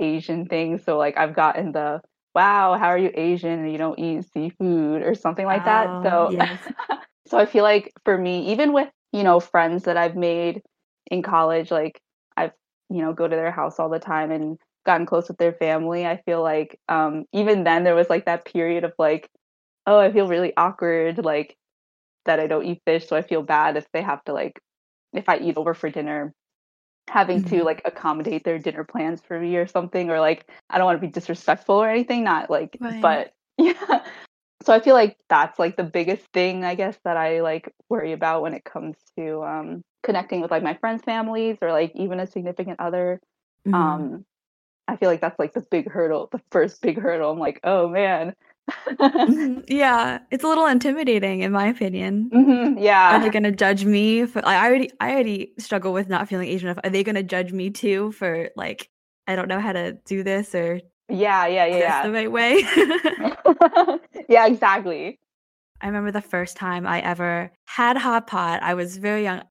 Asian 0.00 0.46
thing. 0.46 0.78
So 0.78 0.98
like 0.98 1.16
I've 1.18 1.34
gotten 1.34 1.72
the 1.72 2.00
wow, 2.34 2.78
how 2.78 2.88
are 2.88 2.98
you 2.98 3.10
Asian 3.14 3.60
and 3.60 3.72
you 3.72 3.78
don't 3.78 3.98
eat 3.98 4.24
seafood 4.32 5.02
or 5.02 5.14
something 5.14 5.46
like 5.46 5.64
that. 5.64 5.90
Ah, 5.90 6.02
so 6.02 6.30
yes. 6.30 6.60
so 7.26 7.38
I 7.38 7.46
feel 7.46 7.64
like 7.64 7.92
for 8.04 8.16
me, 8.18 8.52
even 8.52 8.72
with, 8.72 8.88
you 9.12 9.22
know, 9.24 9.40
friends 9.40 9.84
that 9.84 9.96
I've 9.96 10.16
made 10.16 10.62
in 11.10 11.22
college, 11.22 11.70
like 11.70 12.00
I've, 12.36 12.52
you 12.90 13.02
know, 13.02 13.12
go 13.12 13.28
to 13.28 13.36
their 13.36 13.52
house 13.52 13.78
all 13.80 13.90
the 13.90 13.98
time 14.00 14.30
and 14.32 14.58
gotten 14.84 15.06
close 15.06 15.28
with 15.28 15.38
their 15.38 15.52
family. 15.52 16.06
I 16.06 16.18
feel 16.26 16.42
like 16.42 16.78
um 16.88 17.24
even 17.32 17.64
then 17.64 17.84
there 17.84 17.94
was 17.94 18.10
like 18.10 18.26
that 18.26 18.44
period 18.46 18.84
of 18.84 18.92
like, 18.98 19.28
oh, 19.86 19.98
I 19.98 20.12
feel 20.12 20.28
really 20.28 20.52
awkward, 20.56 21.24
like 21.24 21.56
that 22.26 22.40
I 22.40 22.46
don't 22.46 22.64
eat 22.66 22.82
fish, 22.86 23.06
so 23.08 23.16
I 23.16 23.22
feel 23.22 23.42
bad 23.42 23.76
if 23.76 23.86
they 23.92 24.02
have 24.02 24.24
to 24.24 24.32
like 24.32 24.60
if 25.12 25.28
I 25.28 25.38
eat 25.38 25.56
over 25.56 25.74
for 25.74 25.90
dinner 25.90 26.32
having 27.08 27.42
Mm-hmm. 27.42 27.42
to 27.42 27.64
like 27.64 27.82
accommodate 27.84 28.44
their 28.44 28.58
dinner 28.58 28.84
plans 28.84 29.20
for 29.20 29.38
me 29.38 29.56
or 29.56 29.66
something 29.66 30.10
or 30.10 30.20
like 30.20 30.48
I 30.70 30.78
don't 30.78 30.86
want 30.86 31.00
to 31.00 31.06
be 31.06 31.12
disrespectful 31.12 31.76
or 31.76 31.88
anything, 31.88 32.24
not 32.24 32.50
like 32.50 32.80
Right. 32.80 33.00
but 33.00 33.32
yeah. 33.58 34.04
So 34.62 34.72
I 34.72 34.80
feel 34.80 34.94
like 34.94 35.16
that's 35.28 35.58
like 35.58 35.76
the 35.76 35.84
biggest 35.84 36.26
thing 36.32 36.64
I 36.64 36.74
guess 36.74 36.98
that 37.04 37.16
I 37.16 37.40
like 37.40 37.72
worry 37.88 38.12
about 38.12 38.42
when 38.42 38.54
it 38.54 38.64
comes 38.64 38.96
to 39.18 39.42
um 39.42 39.82
connecting 40.02 40.40
with 40.40 40.50
like 40.50 40.62
my 40.62 40.74
friends' 40.74 41.02
families 41.04 41.58
or 41.62 41.72
like 41.72 41.92
even 41.94 42.20
a 42.20 42.26
significant 42.26 42.80
other. 42.80 43.20
Mhm. 43.64 44.08
Um 44.12 44.24
I 44.88 44.96
feel 44.96 45.08
like 45.08 45.20
that's 45.20 45.38
like 45.38 45.54
the 45.54 45.60
big 45.60 45.90
hurdle, 45.90 46.28
the 46.32 46.40
first 46.50 46.82
big 46.82 46.98
hurdle. 47.00 47.30
I'm 47.30 47.38
like, 47.38 47.60
oh 47.64 47.88
man. 47.88 48.34
Mhm. 49.28 49.64
Yeah, 49.68 50.18
it's 50.30 50.44
a 50.44 50.48
little 50.48 50.66
intimidating 50.66 51.40
in 51.40 51.52
my 51.52 51.66
opinion. 51.68 52.32
hmm 52.32 52.78
Yeah, 52.78 53.10
Are 53.10 53.18
they 53.18 53.30
gonna 53.30 53.52
judge 53.52 53.84
me 53.84 54.26
for 54.26 54.46
I 54.46 54.66
already 54.66 54.90
I 55.00 55.12
already 55.12 55.54
struggle 55.58 55.92
with 55.92 56.08
not 56.08 56.28
feeling 56.28 56.48
Asian 56.48 56.68
enough. 56.70 56.80
Are 56.84 56.90
they 56.90 57.04
gonna 57.04 57.22
judge 57.22 57.52
me 57.52 57.70
too 57.70 58.12
for 58.12 58.50
like 58.56 58.90
I 59.26 59.36
don't 59.36 59.48
know 59.48 59.60
how 59.60 59.72
to 59.72 59.92
do 60.06 60.22
this 60.24 60.54
or 60.54 60.80
Yeah, 61.08 61.46
yeah, 61.46 61.66
this 61.70 61.78
yeah, 61.78 62.02
the 62.02 62.12
right 62.12 62.30
way? 62.32 62.62
yeah. 63.18 63.36
yeah, 64.28 64.46
exactly. 64.46 65.18
I 65.80 65.86
remember 65.86 66.10
the 66.12 66.22
first 66.22 66.56
time 66.56 66.86
I 66.86 67.00
ever 67.00 67.52
had 67.66 67.96
hot 67.96 68.26
pot. 68.26 68.62
I 68.62 68.74
was 68.74 68.96
very 68.96 69.24
young. 69.24 69.42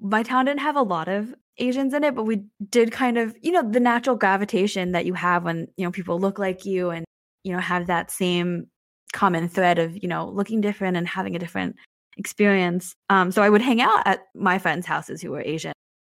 My 0.00 0.22
town 0.22 0.46
didn't 0.46 0.60
have 0.60 0.76
a 0.76 0.82
lot 0.82 1.08
of 1.08 1.34
Asians 1.58 1.94
in 1.94 2.04
it, 2.04 2.14
but 2.14 2.24
we 2.24 2.44
did 2.70 2.92
kind 2.92 3.18
of, 3.18 3.36
you 3.42 3.52
know, 3.52 3.68
the 3.68 3.80
natural 3.80 4.16
gravitation 4.16 4.92
that 4.92 5.06
you 5.06 5.14
have 5.14 5.44
when, 5.44 5.68
you 5.76 5.84
know, 5.84 5.90
people 5.90 6.18
look 6.18 6.38
like 6.38 6.64
you 6.64 6.90
and, 6.90 7.04
you 7.44 7.52
know, 7.52 7.60
have 7.60 7.86
that 7.86 8.10
same 8.10 8.66
common 9.12 9.48
thread 9.48 9.78
of, 9.78 9.96
you 10.02 10.08
know, 10.08 10.28
looking 10.28 10.60
different 10.60 10.96
and 10.96 11.06
having 11.06 11.36
a 11.36 11.38
different 11.38 11.76
experience. 12.16 12.94
Um, 13.10 13.30
so 13.30 13.42
I 13.42 13.50
would 13.50 13.62
hang 13.62 13.80
out 13.80 14.06
at 14.06 14.20
my 14.34 14.58
friends' 14.58 14.86
houses 14.86 15.22
who 15.22 15.30
were 15.30 15.42
Asian. 15.42 15.72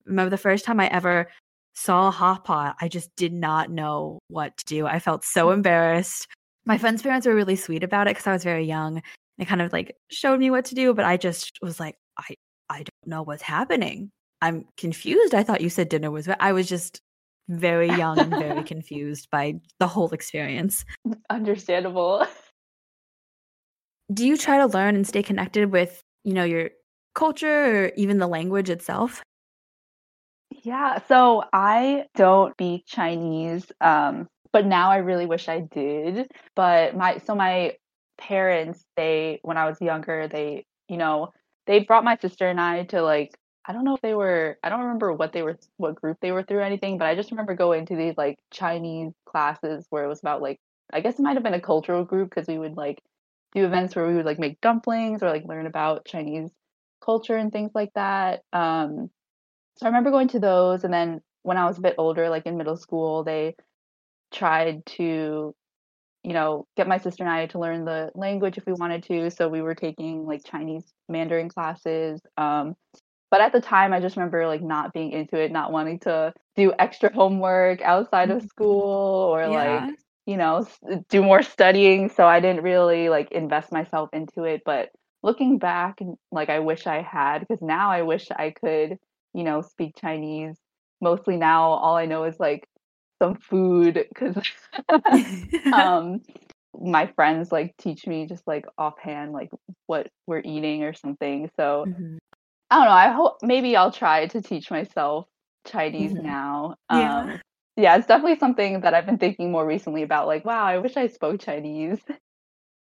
Remember 0.06 0.30
the 0.30 0.38
first 0.38 0.64
time 0.64 0.80
I 0.80 0.88
ever 0.88 1.28
saw 1.74 2.08
a 2.08 2.12
hot 2.12 2.44
pot, 2.44 2.76
I 2.80 2.88
just 2.88 3.14
did 3.16 3.32
not 3.32 3.70
know 3.70 4.18
what 4.28 4.56
to 4.56 4.64
do. 4.64 4.86
I 4.86 4.98
felt 4.98 5.24
so 5.24 5.50
embarrassed. 5.50 6.26
My 6.64 6.78
friends' 6.78 7.02
parents 7.02 7.26
were 7.26 7.34
really 7.34 7.56
sweet 7.56 7.84
about 7.84 8.06
it 8.06 8.10
because 8.10 8.26
I 8.26 8.32
was 8.32 8.44
very 8.44 8.64
young. 8.64 9.02
They 9.38 9.44
kind 9.44 9.60
of 9.60 9.72
like 9.72 9.94
showed 10.10 10.40
me 10.40 10.50
what 10.50 10.64
to 10.66 10.74
do, 10.74 10.94
but 10.94 11.04
I 11.04 11.16
just 11.16 11.58
was 11.60 11.78
like, 11.78 11.96
I 12.18 12.34
I 12.68 12.78
don't 12.78 13.06
know 13.06 13.22
what's 13.22 13.42
happening. 13.42 14.10
I'm 14.46 14.64
confused. 14.76 15.34
I 15.34 15.42
thought 15.42 15.60
you 15.60 15.68
said 15.68 15.88
dinner 15.88 16.10
was. 16.10 16.28
I 16.38 16.52
was 16.52 16.68
just 16.68 17.00
very 17.48 17.88
young 17.88 18.18
and 18.20 18.30
very 18.30 18.62
confused 18.72 19.28
by 19.30 19.54
the 19.80 19.88
whole 19.88 20.10
experience. 20.10 20.84
Understandable. 21.28 22.24
Do 24.12 24.24
you 24.24 24.36
try 24.36 24.58
to 24.58 24.66
learn 24.66 24.94
and 24.94 25.04
stay 25.04 25.24
connected 25.24 25.72
with, 25.72 26.00
you 26.22 26.32
know, 26.32 26.44
your 26.44 26.70
culture 27.16 27.86
or 27.86 27.92
even 27.96 28.18
the 28.18 28.28
language 28.28 28.70
itself? 28.70 29.20
Yeah, 30.62 31.00
so 31.08 31.42
I 31.52 32.04
don't 32.14 32.52
speak 32.52 32.84
Chinese, 32.86 33.66
um, 33.80 34.28
but 34.52 34.64
now 34.64 34.90
I 34.90 34.98
really 34.98 35.26
wish 35.26 35.48
I 35.48 35.60
did. 35.60 36.30
But 36.54 36.96
my 36.96 37.18
so 37.18 37.34
my 37.34 37.74
parents, 38.16 38.84
they 38.96 39.40
when 39.42 39.56
I 39.56 39.68
was 39.68 39.80
younger, 39.80 40.28
they, 40.28 40.66
you 40.88 40.98
know, 40.98 41.32
they 41.66 41.80
brought 41.80 42.04
my 42.04 42.16
sister 42.16 42.46
and 42.48 42.60
I 42.60 42.84
to 42.84 43.02
like 43.02 43.36
I 43.66 43.73
don't 43.73 43.85
know 43.85 43.94
if 43.94 44.00
they 44.02 44.14
were 44.14 44.58
I 44.62 44.68
don't 44.68 44.80
remember 44.80 45.12
what 45.12 45.32
they 45.32 45.42
were 45.42 45.58
what 45.76 45.96
group 45.96 46.18
they 46.20 46.32
were 46.32 46.42
through 46.42 46.58
or 46.58 46.62
anything, 46.62 46.99
but 46.99 47.08
I 47.08 47.14
just 47.14 47.30
remember 47.30 47.54
going 47.54 47.87
to 47.87 47.96
these 47.96 48.16
like 48.16 48.38
Chinese 48.52 49.12
classes 49.26 49.87
where 49.90 50.04
it 50.04 50.08
was 50.08 50.20
about 50.20 50.42
like 50.42 50.61
I 50.92 51.00
guess 51.00 51.18
it 51.18 51.23
might 51.23 51.35
have 51.35 51.42
been 51.42 51.54
a 51.54 51.61
cultural 51.61 52.04
group 52.04 52.30
because 52.30 52.46
we 52.49 52.58
would 52.58 52.76
like 52.76 53.02
do 53.54 53.64
events 53.64 53.96
where 53.96 54.06
we 54.06 54.14
would 54.14 54.26
like 54.26 54.38
make 54.38 54.61
dumplings 54.61 55.23
or 55.23 55.30
like 55.30 55.44
learn 55.46 55.66
about 55.66 56.06
Chinese 56.06 56.50
culture 57.04 57.37
and 57.37 57.52
things 57.52 57.73
like 57.75 57.92
that. 57.94 58.42
Um 58.52 59.11
so 59.76 59.85
I 59.87 59.88
remember 59.90 60.11
going 60.11 60.28
to 60.28 60.40
those, 60.40 60.85
and 60.85 60.92
then 60.92 61.20
when 61.42 61.58
I 61.58 61.66
was 61.66 61.78
a 61.78 61.82
bit 61.82 61.96
older, 61.99 62.28
like 62.30 62.46
in 62.46 62.56
middle 62.56 62.76
school, 62.76 63.25
they 63.25 63.54
tried 64.32 64.85
to, 64.87 65.54
you 66.25 66.32
know, 66.32 66.66
get 66.76 66.88
my 66.88 66.99
sister 66.99 67.23
and 67.23 67.30
I 67.30 67.46
to 67.46 67.58
learn 67.58 67.85
the 67.85 68.11
language 68.14 68.58
if 68.58 68.66
we 68.66 68.73
wanted 68.73 69.02
to. 69.04 69.30
So 69.30 69.49
we 69.49 69.62
were 69.62 69.75
taking 69.75 70.26
like 70.26 70.44
Chinese 70.44 70.85
Mandarin 71.08 71.49
classes. 71.50 72.20
Um, 72.38 72.75
but 73.30 73.40
at 73.40 73.52
the 73.52 73.61
time, 73.61 73.92
I 73.92 74.00
just 74.00 74.16
remember 74.16 74.47
like 74.47 74.62
not 74.62 74.92
being 74.92 75.12
into 75.12 75.37
it, 75.38 75.52
not 75.52 75.73
wanting 75.73 75.99
to 76.00 76.33
do 76.56 76.73
extra 76.78 77.12
homework 77.12 77.80
outside 77.83 78.30
of 78.30 78.42
school 78.42 78.83
or 78.83 79.49
Yeah. 79.50 79.87
like, 79.87 79.90
you 80.26 80.37
know, 80.37 80.66
do 81.09 81.23
more 81.23 81.42
studying. 81.42 82.09
So 82.11 82.26
I 82.26 82.40
didn't 82.40 82.62
really 82.62 83.09
like 83.09 83.30
invest 83.33 83.73
myself 83.73 84.11
into 84.12 84.45
it. 84.45 84.62
But 84.64 84.90
looking 85.23 85.59
back, 85.59 85.99
like 86.30 86.50
I 86.50 86.61
wish 86.61 86.87
I 86.87 87.02
had, 87.02 87.40
because 87.40 87.62
now 87.62 87.90
I 87.90 88.02
wish 88.02 88.30
I 88.30 88.50
could, 88.50 88.99
you 89.35 89.45
know, 89.45 89.62
speak 89.62 89.95
Chinese. 90.00 90.56
Mostly 91.00 91.37
now, 91.37 91.71
all 91.71 91.97
I 91.97 92.06
know 92.06 92.25
is 92.25 92.38
like 92.40 92.68
some 93.23 93.37
food 93.37 94.06
because 94.09 94.37
um 95.73 96.21
my 96.78 97.06
friends 97.16 97.50
like 97.52 97.75
teach 97.78 98.06
me 98.06 98.26
just 98.26 98.47
like 98.47 98.66
offhand 98.78 99.33
like 99.33 99.50
what 99.87 100.09
we're 100.26 100.42
eating 100.45 100.83
or 100.85 100.92
something. 100.95 101.50
So 101.56 101.87
Mhm. 101.87 102.18
I 102.70 102.76
don't 102.76 102.85
know. 102.87 102.90
I 102.90 103.08
hope 103.08 103.38
maybe 103.42 103.76
I'll 103.76 103.92
try 103.92 104.26
to 104.26 104.42
teach 104.42 104.70
myself 104.70 105.26
Chinese 105.66 106.12
Mhm. 106.12 106.23
now. 106.23 106.76
Yeah. 106.90 107.18
Um, 107.18 107.40
yeah, 107.76 107.96
it's 107.96 108.06
definitely 108.06 108.38
something 108.38 108.80
that 108.80 108.94
I've 108.94 109.06
been 109.06 109.18
thinking 109.18 109.52
more 109.52 109.66
recently 109.66 110.02
about. 110.02 110.26
Like, 110.26 110.44
wow, 110.44 110.64
I 110.64 110.78
wish 110.78 110.96
I 110.96 111.06
spoke 111.08 111.40
Chinese. 111.40 111.99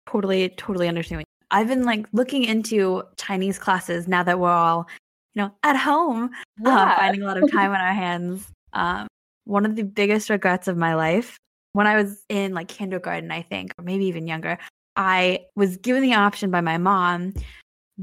Totally, 0.09 0.49
totally 0.49 0.87
understand. 0.87 1.25
I've 1.51 1.67
been 1.67 1.83
like 1.83 2.07
looking 2.13 2.43
into 2.43 3.03
Chinese 3.17 3.59
classes 3.59 4.07
now 4.07 4.23
that 4.23 4.39
we're 4.39 4.49
all, 4.49 4.87
you 5.33 5.41
know, 5.41 5.51
at 5.63 5.75
home, 5.75 6.31
uh, 6.65 6.95
finding 6.95 7.21
a 7.21 7.25
lot 7.25 7.37
of 7.37 7.49
time 7.51 7.71
on 7.71 7.81
our 7.81 7.93
hands. 7.93 8.49
Um, 8.73 9.07
one 9.43 9.65
of 9.65 9.75
the 9.75 9.83
biggest 9.83 10.29
regrets 10.29 10.67
of 10.67 10.77
my 10.77 10.95
life 10.95 11.37
when 11.73 11.87
I 11.87 11.95
was 11.95 12.23
in 12.29 12.53
like 12.53 12.69
kindergarten, 12.69 13.31
I 13.31 13.43
think, 13.43 13.73
or 13.77 13.83
maybe 13.83 14.05
even 14.05 14.27
younger, 14.27 14.57
I 14.95 15.45
was 15.55 15.77
given 15.77 16.01
the 16.01 16.15
option 16.15 16.49
by 16.49 16.61
my 16.61 16.77
mom 16.77 17.33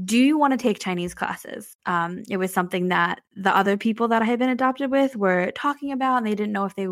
do 0.03 0.17
you 0.17 0.37
want 0.37 0.51
to 0.51 0.57
take 0.57 0.79
Chinese 0.79 1.13
classes? 1.13 1.77
Um, 1.85 2.23
it 2.29 2.37
was 2.37 2.53
something 2.53 2.89
that 2.89 3.21
the 3.35 3.55
other 3.55 3.77
people 3.77 4.07
that 4.09 4.21
I 4.21 4.25
had 4.25 4.39
been 4.39 4.49
adopted 4.49 4.91
with 4.91 5.15
were 5.15 5.51
talking 5.55 5.91
about, 5.91 6.17
and 6.17 6.27
they 6.27 6.35
didn't 6.35 6.51
know 6.51 6.65
if 6.65 6.75
they 6.75 6.87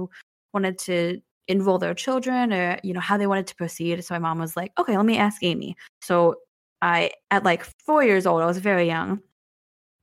wanted 0.54 0.78
to 0.80 1.22
enroll 1.50 1.78
their 1.78 1.94
children 1.94 2.54
or 2.54 2.80
you 2.84 2.94
know 2.94 3.02
how 3.02 3.18
they 3.18 3.28
wanted 3.28 3.48
to 3.48 3.56
proceed. 3.56 4.04
So 4.06 4.16
my 4.16 4.20
mom 4.20 4.40
was 4.40 4.56
like, 4.56 4.72
"Okay, 4.80 4.96
let 4.96 5.06
me 5.06 5.18
ask 5.18 5.44
Aimee." 5.44 5.76
So 6.02 6.36
I, 6.82 7.12
at 7.32 7.44
like 7.44 7.66
four 7.86 8.04
years 8.04 8.26
old, 8.26 8.42
I 8.42 8.46
was 8.46 8.60
very 8.60 8.88
young. 8.88 9.20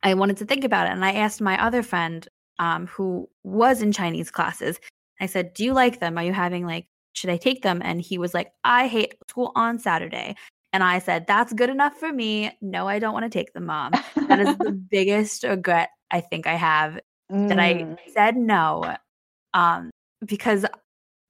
I 0.03 0.15
wanted 0.15 0.37
to 0.39 0.47
think 0.47 0.65
about 0.65 0.87
it, 0.87 0.93
and 0.93 1.05
I 1.05 1.13
asked 1.13 1.41
my 1.41 1.63
other 1.63 1.83
friend, 1.83 2.27
um, 2.59 2.87
who 2.87 3.29
was 3.45 3.83
in 3.83 3.93
Chinese 3.93 4.31
classes. 4.31 4.79
I 5.21 5.27
said, 5.27 5.55
"Do 5.55 5.65
you 5.65 5.73
like 5.75 6.01
them? 6.01 6.19
Are 6.19 6.25
you 6.25 6.33
having 6.33 6.67
like?" 6.67 6.87
Should 7.15 7.31
I 7.31 7.39
take 7.39 7.63
them? 7.63 7.83
And 7.85 8.01
he 8.01 8.19
was 8.19 8.35
like, 8.35 8.53
I 8.63 8.87
hate 8.87 9.15
school 9.29 9.51
on 9.57 9.81
Saturday. 9.81 10.37
And 10.73 10.83
I 10.83 10.99
said, 11.01 11.27
That's 11.27 11.53
good 11.53 11.71
enough 11.71 11.95
for 11.97 12.13
me. 12.13 12.53
No, 12.61 12.89
I 12.89 12.99
don't 12.99 13.13
want 13.13 13.31
to 13.31 13.39
take 13.39 13.53
them, 13.53 13.67
mom. 13.67 13.99
That 14.29 14.41
is 14.41 14.57
the 14.59 14.71
biggest 14.91 15.43
regret 15.45 15.91
I 16.11 16.21
think 16.21 16.47
I 16.47 16.55
have 16.55 17.01
that 17.49 17.59
I 17.59 17.85
Mm, 17.85 17.97
said 18.13 18.37
no. 18.37 18.97
Um, 19.55 19.91
because 20.25 20.67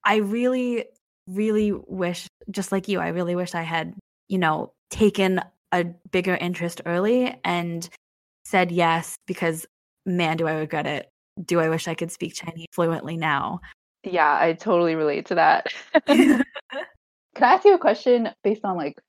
I 0.04 0.16
really, 0.16 0.86
really 1.26 1.72
wish, 1.72 2.26
just 2.50 2.72
like 2.72 2.88
you, 2.88 3.00
I 3.00 3.08
really 3.08 3.34
wish 3.36 3.54
I 3.54 3.62
had, 3.62 3.94
you 4.28 4.38
know, 4.38 4.72
taken 4.90 5.40
a 5.72 5.84
bigger 6.10 6.34
interest 6.34 6.80
early 6.86 7.38
and 7.44 7.88
said 8.44 8.72
yes 8.72 9.16
because 9.26 9.66
man, 10.06 10.36
do 10.36 10.46
I 10.46 10.54
regret 10.54 10.86
it. 10.86 11.08
Do 11.44 11.60
I 11.60 11.68
wish 11.68 11.88
I 11.88 11.94
could 11.94 12.10
speak 12.10 12.34
Chinese 12.34 12.66
fluently 12.72 13.16
now? 13.16 13.60
yeah, 14.02 14.38
I 14.40 14.54
totally 14.54 14.94
relate 14.94 15.26
to 15.26 15.34
that. 15.36 15.66
Can 16.06 16.44
I 17.40 17.54
ask 17.54 17.64
you 17.64 17.74
a 17.74 17.78
question 17.78 18.30
based 18.42 18.64
on 18.64 18.76
like 18.76 19.00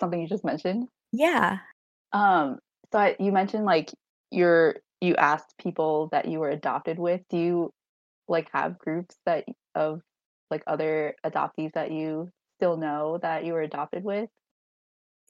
something 0.00 0.20
you 0.20 0.28
just 0.28 0.44
mentioned? 0.44 0.88
yeah. 1.12 1.58
Um, 2.12 2.58
so 2.92 2.98
I, 2.98 3.16
you 3.18 3.32
mentioned 3.32 3.64
like 3.64 3.92
you're 4.30 4.76
you 5.00 5.14
asked 5.16 5.54
people 5.58 6.08
that 6.12 6.26
you 6.26 6.40
were 6.40 6.50
adopted 6.50 6.98
with. 6.98 7.20
Do 7.30 7.36
you 7.36 7.72
like 8.28 8.48
have 8.52 8.78
groups 8.78 9.16
that 9.26 9.44
of 9.74 10.00
like 10.50 10.62
other 10.66 11.14
adoptees 11.24 11.72
that 11.74 11.90
you 11.90 12.30
still 12.58 12.76
know 12.76 13.18
that 13.22 13.44
you 13.44 13.52
were 13.52 13.62
adopted 13.62 14.04
with? 14.04 14.28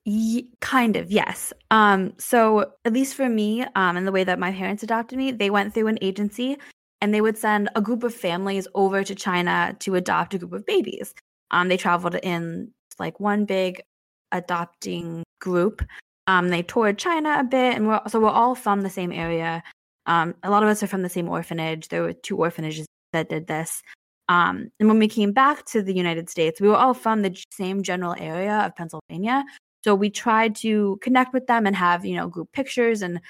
Ye- 0.04 0.48
kind 0.60 0.96
of, 0.96 1.10
yes. 1.10 1.52
Um, 1.70 2.14
so 2.18 2.72
at 2.84 2.92
least 2.92 3.16
for 3.16 3.28
me, 3.28 3.62
um, 3.74 3.96
and 3.96 4.06
the 4.06 4.12
way 4.12 4.22
that 4.22 4.38
my 4.38 4.52
parents 4.52 4.84
adopted 4.84 5.18
me, 5.18 5.32
they 5.32 5.50
went 5.50 5.74
through 5.74 5.88
an 5.88 5.98
agency 6.00 6.56
and 7.00 7.12
they 7.12 7.20
would 7.20 7.36
send 7.36 7.68
a 7.74 7.80
group 7.80 8.04
of 8.04 8.14
families 8.14 8.68
over 8.74 9.02
to 9.02 9.14
China 9.14 9.74
to 9.80 9.96
adopt 9.96 10.34
a 10.34 10.38
group 10.38 10.52
of 10.52 10.64
babies. 10.64 11.12
Um, 11.50 11.68
they 11.68 11.76
traveled 11.76 12.14
in 12.14 12.72
like 12.98 13.18
one 13.18 13.44
big 13.46 13.82
adopting 14.36 15.22
group. 15.40 15.84
Um, 16.26 16.48
they 16.50 16.62
toured 16.62 16.98
China 16.98 17.36
a 17.38 17.44
bit, 17.44 17.76
and 17.76 17.88
we're 17.88 18.00
so 18.08 18.20
we're 18.20 18.28
all 18.28 18.54
from 18.54 18.82
the 18.82 18.90
same 18.90 19.12
area. 19.12 19.62
Um, 20.06 20.34
a 20.42 20.50
lot 20.50 20.62
of 20.62 20.68
us 20.68 20.82
are 20.82 20.86
from 20.88 21.02
the 21.02 21.08
same 21.08 21.28
orphanage. 21.28 21.88
There 21.88 22.02
were 22.02 22.12
two 22.12 22.36
orphanages 22.36 22.86
that 23.12 23.28
did 23.28 23.46
this. 23.46 23.82
Um, 24.28 24.70
and 24.80 24.88
when 24.88 24.98
we 24.98 25.08
came 25.08 25.32
back 25.32 25.64
to 25.66 25.82
the 25.82 25.94
United 25.94 26.28
States, 26.28 26.60
we 26.60 26.68
were 26.68 26.76
all 26.76 26.94
from 26.94 27.22
the 27.22 27.36
same 27.52 27.82
general 27.82 28.14
area 28.18 28.58
of 28.58 28.74
Pennsylvania. 28.76 29.44
So 29.84 29.94
we 29.94 30.10
tried 30.10 30.56
to 30.56 30.98
connect 31.00 31.32
with 31.32 31.46
them 31.46 31.66
and 31.66 31.76
have, 31.76 32.04
you 32.04 32.16
know, 32.16 32.26
group 32.28 32.50
pictures. 32.52 33.02
And, 33.02 33.20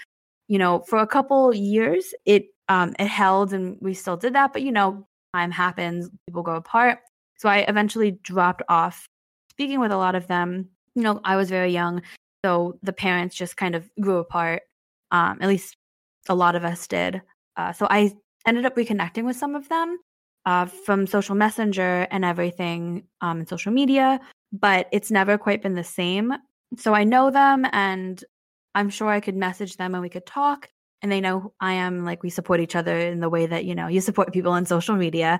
you 0.48 0.58
know, 0.58 0.80
for 0.80 0.98
a 0.98 1.06
couple 1.06 1.54
years, 1.54 2.14
it 2.24 2.46
um, 2.68 2.94
it 2.98 3.08
held 3.08 3.52
and 3.52 3.76
we 3.80 3.94
still 3.94 4.16
did 4.16 4.34
that. 4.34 4.52
But, 4.52 4.62
you 4.62 4.72
know, 4.72 5.06
time 5.34 5.50
happens, 5.50 6.08
people 6.26 6.42
go 6.42 6.54
apart. 6.54 7.00
So 7.36 7.48
I 7.48 7.58
eventually 7.68 8.12
dropped 8.12 8.62
off 8.68 9.06
speaking 9.50 9.80
with 9.80 9.92
a 9.92 9.96
lot 9.98 10.14
of 10.14 10.26
them. 10.28 10.70
You 10.96 11.02
know, 11.02 11.20
I 11.24 11.36
was 11.36 11.50
very 11.50 11.72
young. 11.72 12.02
So 12.44 12.78
the 12.82 12.92
parents 12.92 13.36
just 13.36 13.56
kind 13.56 13.74
of 13.74 13.88
grew 14.00 14.18
apart. 14.18 14.62
Um, 15.12 15.38
at 15.40 15.48
least 15.48 15.76
a 16.28 16.34
lot 16.34 16.56
of 16.56 16.64
us 16.64 16.86
did. 16.88 17.22
Uh, 17.56 17.72
so 17.72 17.86
I 17.88 18.12
ended 18.46 18.66
up 18.66 18.76
reconnecting 18.76 19.24
with 19.24 19.36
some 19.36 19.54
of 19.54 19.68
them 19.68 19.98
uh, 20.46 20.66
from 20.66 21.06
social 21.06 21.34
messenger 21.34 22.06
and 22.10 22.24
everything 22.24 23.04
um, 23.20 23.40
and 23.40 23.48
social 23.48 23.72
media, 23.72 24.20
but 24.52 24.88
it's 24.92 25.10
never 25.10 25.38
quite 25.38 25.62
been 25.62 25.74
the 25.74 25.84
same. 25.84 26.32
So 26.76 26.94
I 26.94 27.04
know 27.04 27.30
them 27.30 27.66
and 27.72 28.22
I'm 28.74 28.90
sure 28.90 29.08
I 29.08 29.20
could 29.20 29.36
message 29.36 29.76
them 29.76 29.94
and 29.94 30.02
we 30.02 30.08
could 30.08 30.26
talk. 30.26 30.68
And 31.02 31.12
they 31.12 31.20
know 31.20 31.52
I 31.60 31.74
am 31.74 32.04
like 32.04 32.22
we 32.22 32.30
support 32.30 32.60
each 32.60 32.74
other 32.74 32.96
in 32.96 33.20
the 33.20 33.28
way 33.28 33.46
that 33.46 33.64
you 33.64 33.74
know 33.74 33.86
you 33.86 34.00
support 34.00 34.32
people 34.32 34.52
on 34.52 34.64
social 34.64 34.96
media, 34.96 35.38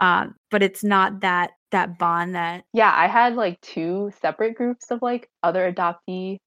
um, 0.00 0.34
but 0.50 0.62
it's 0.62 0.84
not 0.84 1.20
that 1.20 1.52
that 1.70 1.98
bond 1.98 2.34
that 2.34 2.64
yeah. 2.72 2.92
I 2.94 3.06
had 3.06 3.34
like 3.34 3.60
two 3.60 4.10
separate 4.20 4.54
groups 4.54 4.90
of 4.90 5.00
like 5.02 5.28
other 5.42 5.70
adoptee 5.70 6.38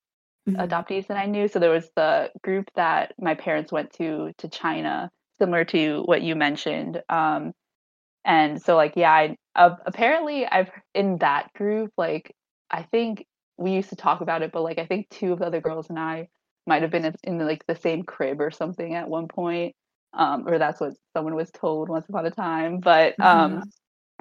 mm-hmm. 0.47 0.55
adoptees 0.55 1.07
that 1.07 1.17
I 1.17 1.25
knew. 1.25 1.47
So 1.47 1.59
there 1.59 1.71
was 1.71 1.89
the 1.95 2.31
group 2.43 2.69
that 2.75 3.13
my 3.19 3.35
parents 3.35 3.71
went 3.71 3.93
to 3.93 4.31
to 4.39 4.49
China, 4.49 5.09
similar 5.39 5.65
to 5.65 6.03
what 6.03 6.21
you 6.21 6.35
mentioned. 6.35 7.01
Um, 7.09 7.53
and 8.25 8.61
so 8.61 8.75
like 8.75 8.93
yeah, 8.95 9.11
I 9.11 9.35
uh, 9.55 9.75
apparently 9.85 10.45
I've 10.45 10.71
in 10.93 11.17
that 11.19 11.53
group 11.53 11.91
like 11.97 12.35
I 12.69 12.83
think 12.83 13.25
we 13.57 13.71
used 13.71 13.89
to 13.89 13.95
talk 13.95 14.21
about 14.21 14.41
it, 14.41 14.51
but 14.51 14.63
like 14.63 14.79
I 14.79 14.85
think 14.85 15.09
two 15.09 15.33
of 15.33 15.39
the 15.39 15.45
other 15.45 15.61
girls 15.61 15.89
and 15.89 15.99
I 15.99 16.29
might 16.67 16.81
have 16.81 16.91
been 16.91 17.05
in, 17.05 17.15
in 17.23 17.39
like 17.39 17.65
the 17.67 17.75
same 17.75 18.03
crib 18.03 18.41
or 18.41 18.51
something 18.51 18.95
at 18.95 19.09
one 19.09 19.27
point, 19.27 19.75
um, 20.13 20.47
or 20.47 20.57
that's 20.57 20.79
what 20.79 20.93
someone 21.15 21.35
was 21.35 21.51
told 21.51 21.89
once 21.89 22.07
upon 22.09 22.25
a 22.25 22.31
time. 22.31 22.79
But 22.79 23.19
um, 23.19 23.51
mm-hmm. 23.51 23.69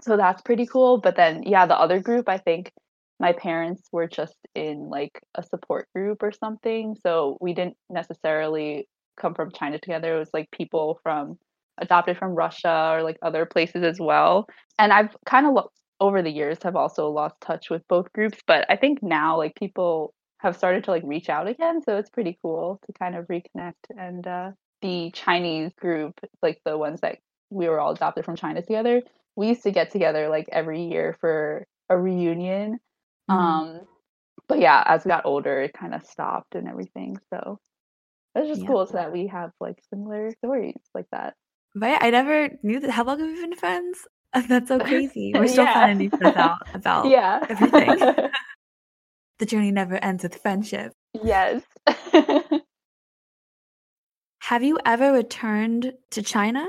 So 0.03 0.17
that's 0.17 0.43
pretty 0.43 0.67
cool. 0.67 0.99
But 0.99 1.17
then 1.17 1.43
yeah, 1.45 1.67
the 1.67 1.79
other 1.79 2.01
group 2.01 2.29
I 2.29 2.39
think 2.39 2.73
my 3.19 3.33
parents 3.33 3.83
were 3.93 4.07
just 4.07 4.37
in 4.55 4.89
like 4.89 5.21
a 5.35 5.43
support 5.43 5.89
group 5.95 6.23
or 6.23 6.33
something, 6.33 6.97
so 7.03 7.37
we 7.41 7.53
didn't 7.53 7.77
necessarily 7.91 8.89
come 9.17 9.35
from 9.35 9.51
China 9.53 9.79
together. 9.79 10.17
It 10.17 10.19
was 10.19 10.31
like 10.33 10.51
people 10.51 10.99
from 11.03 11.39
adopted 11.79 12.19
from 12.19 12.35
Russia 12.35 12.93
or 12.95 13.03
like 13.03 13.19
other 13.23 13.47
places 13.47 13.83
as 13.83 13.99
well. 13.99 14.47
And 14.79 14.93
I've 14.93 15.17
kind 15.27 15.47
of 15.47 15.55
looked 15.55 15.77
over 16.01 16.23
the 16.23 16.31
years 16.31 16.59
have 16.63 16.77
also 16.77 17.11
lost 17.11 17.37
touch 17.41 17.69
with 17.69 17.87
both 17.89 18.13
groups, 18.15 18.39
but 18.47 18.65
I 18.71 18.77
think 18.77 19.03
now 19.03 19.37
like 19.37 19.55
people 19.55 20.15
have 20.39 20.57
started 20.57 20.85
to 20.85 20.91
like 20.91 21.03
reach 21.05 21.29
out 21.29 21.47
again, 21.47 21.83
so 21.83 21.99
it's 21.99 22.09
pretty 22.09 22.39
cool 22.41 22.81
to 22.87 22.93
kind 22.95 23.15
of 23.15 23.27
reconnect. 23.27 23.75
And 23.97 24.27
uh, 24.27 24.53
the 24.81 25.11
Chinese 25.11 25.73
group, 25.75 26.19
like 26.43 26.61
the 26.65 26.79
ones 26.79 27.03
that 27.03 27.19
we 27.51 27.69
were 27.69 27.79
all 27.79 27.93
adopted 27.93 28.25
from 28.25 28.37
China 28.37 28.63
together, 28.63 29.03
we 29.37 29.49
used 29.49 29.63
to 29.63 29.71
get 29.71 29.91
together 29.91 30.29
like 30.29 30.49
every 30.53 30.83
year 30.83 31.17
for 31.21 31.67
a 31.89 31.99
reunion. 31.99 32.79
Mm-hmm. 33.31 33.33
Um, 33.33 33.81
but 34.49 34.59
yeah, 34.61 34.83
as 34.87 35.05
we 35.05 35.11
got 35.11 35.27
older, 35.27 35.61
it 35.61 35.73
kind 35.73 35.95
of 35.95 36.05
stopped 36.05 36.55
and 36.55 36.69
everything. 36.69 37.17
So 37.33 37.59
that's 38.35 38.49
just 38.49 38.63
yeah. 38.63 38.67
cool 38.67 38.87
so 38.87 38.95
that 38.95 39.13
we 39.13 39.27
have 39.29 39.51
like 39.61 39.79
similar 39.91 40.33
stories 40.45 40.77
like 40.95 41.07
that. 41.13 41.35
But 41.75 42.03
I 42.03 42.11
never 42.11 42.51
knew 42.63 42.81
that. 42.81 42.91
How 42.91 43.05
long 43.05 43.21
have 43.21 43.29
we 43.29 43.41
been 43.41 43.57
friends? 43.57 43.99
That's 44.49 44.69
so 44.69 44.79
crazy. 44.79 45.33
We're 45.35 45.47
still 45.49 45.65
yeah. 45.65 45.75
finding 45.75 46.07
each 46.07 46.21
other 46.21 46.39
out 46.39 46.59
about 46.75 47.09
yeah. 47.09 47.45
everything. 47.49 47.99
the 49.39 49.47
journey 49.47 49.73
never 49.73 49.97
ends 49.97 50.23
with 50.23 50.37
friendship. 50.41 50.93
Yes. 51.23 51.63
have 54.41 54.63
you 54.63 54.79
ever 54.85 55.13
returned 55.13 55.93
to 56.11 56.23
China? 56.23 56.67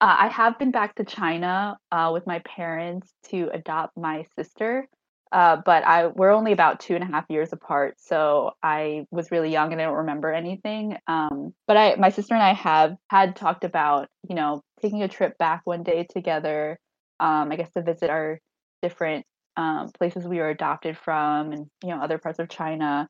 Uh, 0.00 0.16
I 0.20 0.28
have 0.28 0.58
been 0.58 0.70
back 0.70 0.96
to 0.96 1.04
China 1.04 1.78
uh, 1.92 2.10
with 2.12 2.26
my 2.26 2.40
parents 2.40 3.12
to 3.30 3.48
adopt 3.52 3.96
my 3.96 4.24
sister. 4.36 4.88
Uh, 5.34 5.56
but 5.64 5.84
I 5.84 6.06
we're 6.06 6.30
only 6.30 6.52
about 6.52 6.78
two 6.78 6.94
and 6.94 7.02
a 7.02 7.08
half 7.08 7.24
years 7.28 7.52
apart, 7.52 7.96
so 7.98 8.52
I 8.62 9.04
was 9.10 9.32
really 9.32 9.50
young 9.50 9.72
and 9.72 9.80
I 9.80 9.84
don't 9.84 9.96
remember 9.96 10.32
anything. 10.32 10.96
Um, 11.08 11.52
but 11.66 11.76
I, 11.76 11.96
my 11.96 12.10
sister 12.10 12.34
and 12.34 12.42
I 12.42 12.52
have 12.52 12.94
had 13.10 13.34
talked 13.34 13.64
about, 13.64 14.06
you 14.28 14.36
know, 14.36 14.62
taking 14.80 15.02
a 15.02 15.08
trip 15.08 15.36
back 15.36 15.62
one 15.64 15.82
day 15.82 16.06
together. 16.08 16.78
Um, 17.18 17.50
I 17.50 17.56
guess 17.56 17.72
to 17.72 17.82
visit 17.82 18.10
our 18.10 18.38
different 18.80 19.26
um, 19.56 19.90
places 19.98 20.24
we 20.24 20.38
were 20.38 20.50
adopted 20.50 20.96
from, 20.96 21.50
and 21.50 21.66
you 21.82 21.90
know, 21.90 22.00
other 22.00 22.18
parts 22.18 22.38
of 22.38 22.48
China. 22.48 23.08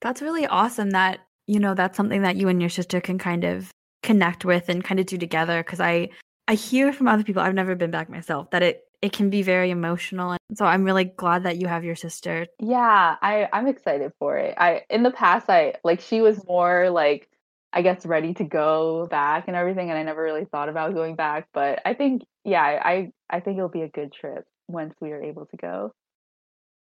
That's 0.00 0.22
really 0.22 0.46
awesome. 0.46 0.90
That 0.92 1.20
you 1.46 1.60
know, 1.60 1.74
that's 1.74 1.98
something 1.98 2.22
that 2.22 2.36
you 2.36 2.48
and 2.48 2.62
your 2.62 2.70
sister 2.70 3.02
can 3.02 3.18
kind 3.18 3.44
of 3.44 3.70
connect 4.06 4.44
with 4.44 4.68
and 4.68 4.82
kind 4.82 5.00
of 5.00 5.06
do 5.06 5.18
together. 5.18 5.62
Because 5.62 5.80
I 5.80 6.08
I 6.48 6.54
hear 6.54 6.92
from 6.92 7.08
other 7.08 7.24
people. 7.24 7.42
I've 7.42 7.54
never 7.54 7.74
been 7.74 7.90
back 7.90 8.08
myself. 8.08 8.50
That 8.50 8.62
it 8.62 8.86
it 9.02 9.12
can 9.12 9.30
be 9.30 9.42
very 9.42 9.70
emotional 9.70 10.32
and 10.32 10.58
so 10.58 10.64
i'm 10.64 10.84
really 10.84 11.04
glad 11.04 11.42
that 11.42 11.56
you 11.56 11.66
have 11.66 11.84
your 11.84 11.94
sister 11.94 12.46
yeah 12.58 13.16
i 13.22 13.48
i'm 13.52 13.66
excited 13.66 14.12
for 14.18 14.36
it 14.36 14.54
i 14.58 14.82
in 14.90 15.02
the 15.02 15.10
past 15.10 15.48
i 15.48 15.74
like 15.84 16.00
she 16.00 16.20
was 16.20 16.44
more 16.46 16.90
like 16.90 17.28
i 17.72 17.82
guess 17.82 18.06
ready 18.06 18.32
to 18.34 18.44
go 18.44 19.06
back 19.10 19.44
and 19.46 19.56
everything 19.56 19.90
and 19.90 19.98
i 19.98 20.02
never 20.02 20.22
really 20.22 20.44
thought 20.44 20.68
about 20.68 20.94
going 20.94 21.14
back 21.14 21.48
but 21.52 21.80
i 21.84 21.94
think 21.94 22.22
yeah 22.44 22.62
i 22.62 23.12
i 23.30 23.40
think 23.40 23.56
it'll 23.56 23.68
be 23.68 23.82
a 23.82 23.88
good 23.88 24.12
trip 24.12 24.44
once 24.68 24.94
we 25.00 25.12
are 25.12 25.22
able 25.22 25.46
to 25.46 25.56
go 25.56 25.92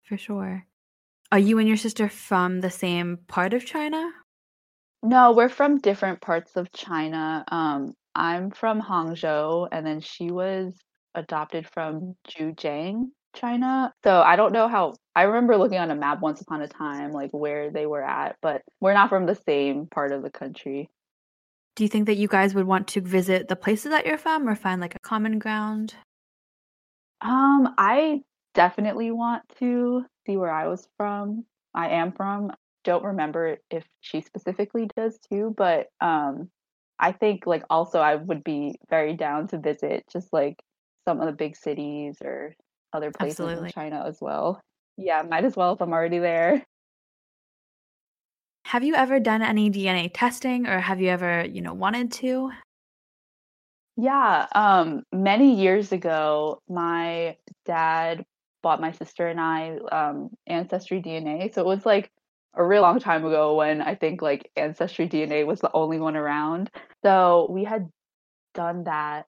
for 0.04 0.16
sure 0.16 0.66
are 1.30 1.38
you 1.38 1.58
and 1.58 1.66
your 1.66 1.76
sister 1.76 2.08
from 2.08 2.60
the 2.60 2.70
same 2.70 3.18
part 3.26 3.54
of 3.54 3.64
china 3.64 4.10
no 5.02 5.32
we're 5.32 5.48
from 5.48 5.78
different 5.78 6.20
parts 6.20 6.56
of 6.56 6.70
china 6.72 7.44
um 7.48 7.94
i'm 8.14 8.50
from 8.50 8.80
hangzhou 8.80 9.68
and 9.72 9.86
then 9.86 10.00
she 10.00 10.30
was 10.30 10.74
adopted 11.14 11.66
from 11.68 12.16
Zhujiang, 12.28 13.10
China. 13.34 13.92
So 14.04 14.20
I 14.20 14.36
don't 14.36 14.52
know 14.52 14.68
how 14.68 14.94
I 15.14 15.22
remember 15.22 15.56
looking 15.56 15.78
on 15.78 15.90
a 15.90 15.94
map 15.94 16.20
once 16.20 16.40
upon 16.40 16.62
a 16.62 16.68
time 16.68 17.12
like 17.12 17.30
where 17.32 17.70
they 17.70 17.86
were 17.86 18.02
at, 18.02 18.36
but 18.42 18.62
we're 18.80 18.94
not 18.94 19.08
from 19.08 19.26
the 19.26 19.38
same 19.46 19.86
part 19.86 20.12
of 20.12 20.22
the 20.22 20.30
country. 20.30 20.90
Do 21.74 21.84
you 21.84 21.88
think 21.88 22.06
that 22.06 22.16
you 22.16 22.28
guys 22.28 22.54
would 22.54 22.66
want 22.66 22.88
to 22.88 23.00
visit 23.00 23.48
the 23.48 23.56
places 23.56 23.90
that 23.90 24.06
you're 24.06 24.18
from 24.18 24.48
or 24.48 24.54
find 24.54 24.80
like 24.80 24.94
a 24.94 25.00
common 25.00 25.38
ground? 25.38 25.94
Um, 27.22 27.74
I 27.78 28.20
definitely 28.54 29.10
want 29.10 29.42
to 29.58 30.04
see 30.26 30.36
where 30.36 30.50
I 30.50 30.68
was 30.68 30.86
from. 30.96 31.44
I 31.74 31.88
am 31.90 32.12
from. 32.12 32.52
Don't 32.84 33.04
remember 33.04 33.58
if 33.70 33.84
she 34.00 34.20
specifically 34.20 34.88
does 34.96 35.18
too, 35.30 35.54
but 35.56 35.88
um 36.00 36.50
I 36.98 37.12
think 37.12 37.46
like 37.46 37.64
also 37.70 38.00
I 38.00 38.16
would 38.16 38.44
be 38.44 38.76
very 38.90 39.14
down 39.14 39.48
to 39.48 39.58
visit 39.58 40.04
just 40.12 40.32
like 40.32 40.56
some 41.06 41.20
of 41.20 41.26
the 41.26 41.32
big 41.32 41.56
cities 41.56 42.18
or 42.24 42.54
other 42.92 43.10
places 43.10 43.38
Absolutely. 43.38 43.66
in 43.68 43.72
China 43.72 44.04
as 44.06 44.18
well. 44.20 44.60
Yeah, 44.96 45.22
might 45.22 45.44
as 45.44 45.56
well 45.56 45.72
if 45.72 45.80
I'm 45.80 45.92
already 45.92 46.18
there. 46.18 46.64
Have 48.66 48.84
you 48.84 48.94
ever 48.94 49.20
done 49.20 49.42
any 49.42 49.70
DNA 49.70 50.10
testing 50.12 50.66
or 50.66 50.80
have 50.80 51.00
you 51.00 51.08
ever, 51.08 51.44
you 51.44 51.60
know, 51.60 51.74
wanted 51.74 52.12
to? 52.12 52.50
Yeah, 53.96 54.46
um 54.54 55.02
many 55.12 55.54
years 55.60 55.92
ago 55.92 56.60
my 56.68 57.36
dad 57.66 58.24
bought 58.62 58.80
my 58.80 58.92
sister 58.92 59.28
and 59.28 59.40
I 59.40 59.76
um 59.90 60.30
ancestry 60.46 61.00
DNA. 61.02 61.52
So 61.52 61.60
it 61.62 61.66
was 61.66 61.84
like 61.84 62.10
a 62.54 62.64
real 62.64 62.82
long 62.82 63.00
time 63.00 63.24
ago 63.24 63.56
when 63.56 63.80
I 63.80 63.94
think 63.94 64.22
like 64.22 64.50
ancestry 64.56 65.08
DNA 65.08 65.46
was 65.46 65.60
the 65.60 65.72
only 65.72 65.98
one 65.98 66.16
around. 66.16 66.70
So 67.04 67.46
we 67.50 67.64
had 67.64 67.88
done 68.54 68.84
that 68.84 69.26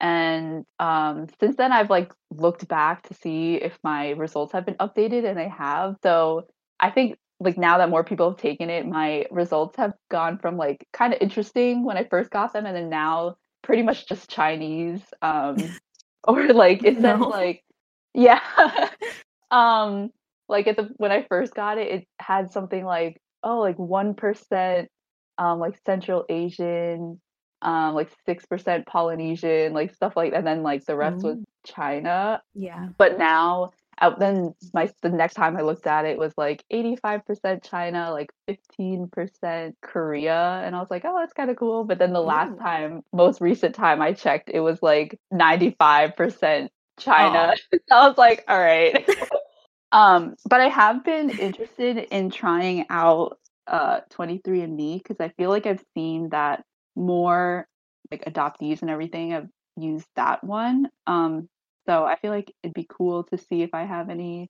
and 0.00 0.64
um, 0.78 1.26
since 1.38 1.56
then 1.56 1.72
i've 1.72 1.90
like 1.90 2.12
looked 2.30 2.66
back 2.68 3.06
to 3.06 3.14
see 3.14 3.56
if 3.56 3.78
my 3.84 4.10
results 4.10 4.52
have 4.52 4.64
been 4.64 4.74
updated 4.76 5.24
and 5.24 5.38
they 5.38 5.48
have 5.48 5.96
so 6.02 6.46
i 6.80 6.90
think 6.90 7.16
like 7.38 7.58
now 7.58 7.78
that 7.78 7.90
more 7.90 8.04
people 8.04 8.30
have 8.30 8.38
taken 8.38 8.70
it 8.70 8.86
my 8.86 9.26
results 9.30 9.76
have 9.76 9.92
gone 10.10 10.38
from 10.38 10.56
like 10.56 10.86
kind 10.92 11.12
of 11.12 11.20
interesting 11.20 11.84
when 11.84 11.96
i 11.96 12.04
first 12.04 12.30
got 12.30 12.52
them 12.52 12.66
and 12.66 12.76
then 12.76 12.88
now 12.88 13.36
pretty 13.62 13.82
much 13.82 14.06
just 14.08 14.30
chinese 14.30 15.02
um 15.22 15.56
or 16.24 16.48
like 16.52 16.82
it 16.84 16.94
says 17.00 17.18
no. 17.18 17.28
like 17.28 17.62
yeah 18.14 18.40
um 19.50 20.10
like 20.50 20.66
at 20.66 20.76
the 20.76 20.90
when 20.96 21.12
i 21.12 21.22
first 21.28 21.54
got 21.54 21.78
it 21.78 21.88
it 21.88 22.08
had 22.18 22.52
something 22.52 22.84
like 22.84 23.20
oh 23.42 23.60
like 23.60 23.76
1% 23.76 24.86
um 25.38 25.58
like 25.58 25.78
central 25.86 26.24
asian 26.28 27.20
um 27.62 27.94
like 27.94 28.10
6% 28.26 28.86
polynesian 28.86 29.72
like 29.72 29.94
stuff 29.94 30.16
like 30.16 30.32
and 30.32 30.46
then 30.46 30.62
like 30.62 30.84
the 30.84 30.96
rest 30.96 31.18
mm-hmm. 31.18 31.26
was 31.28 31.38
china. 31.64 32.42
Yeah. 32.54 32.88
But 32.96 33.18
now 33.18 33.72
uh, 34.00 34.14
then 34.18 34.54
my 34.72 34.90
the 35.02 35.10
next 35.10 35.34
time 35.34 35.58
i 35.58 35.60
looked 35.60 35.86
at 35.86 36.06
it 36.06 36.16
was 36.16 36.32
like 36.38 36.64
85% 36.72 37.62
china 37.62 38.10
like 38.12 38.30
15% 38.48 39.74
korea 39.82 40.62
and 40.64 40.74
i 40.74 40.78
was 40.78 40.90
like 40.90 41.04
oh 41.04 41.18
that's 41.18 41.34
kind 41.34 41.50
of 41.50 41.56
cool. 41.56 41.84
But 41.84 41.98
then 41.98 42.12
the 42.12 42.20
last 42.20 42.58
time 42.58 43.02
most 43.12 43.40
recent 43.40 43.74
time 43.74 44.00
i 44.00 44.12
checked 44.12 44.50
it 44.52 44.60
was 44.60 44.82
like 44.82 45.18
95% 45.32 46.68
china. 46.98 47.54
Oh. 47.72 47.78
i 47.90 48.08
was 48.08 48.16
like 48.16 48.44
all 48.48 48.58
right 48.58 49.06
um 49.92 50.34
but 50.48 50.60
i 50.60 50.68
have 50.68 51.04
been 51.04 51.30
interested 51.30 51.98
in 52.10 52.30
trying 52.30 52.84
out 52.90 53.38
uh 53.66 54.00
23andme 54.10 55.02
because 55.02 55.16
i 55.20 55.28
feel 55.36 55.50
like 55.50 55.66
i've 55.66 55.84
seen 55.94 56.28
that 56.30 56.64
more 56.96 57.66
like 58.10 58.24
adoptees 58.24 58.82
and 58.82 58.90
everything 58.90 59.30
have 59.30 59.46
used 59.76 60.06
that 60.16 60.42
one. 60.44 60.88
Um, 61.06 61.48
so 61.86 62.04
I 62.04 62.16
feel 62.16 62.30
like 62.30 62.52
it'd 62.62 62.74
be 62.74 62.86
cool 62.88 63.24
to 63.24 63.38
see 63.38 63.62
if 63.62 63.70
I 63.72 63.84
have 63.84 64.10
any, 64.10 64.48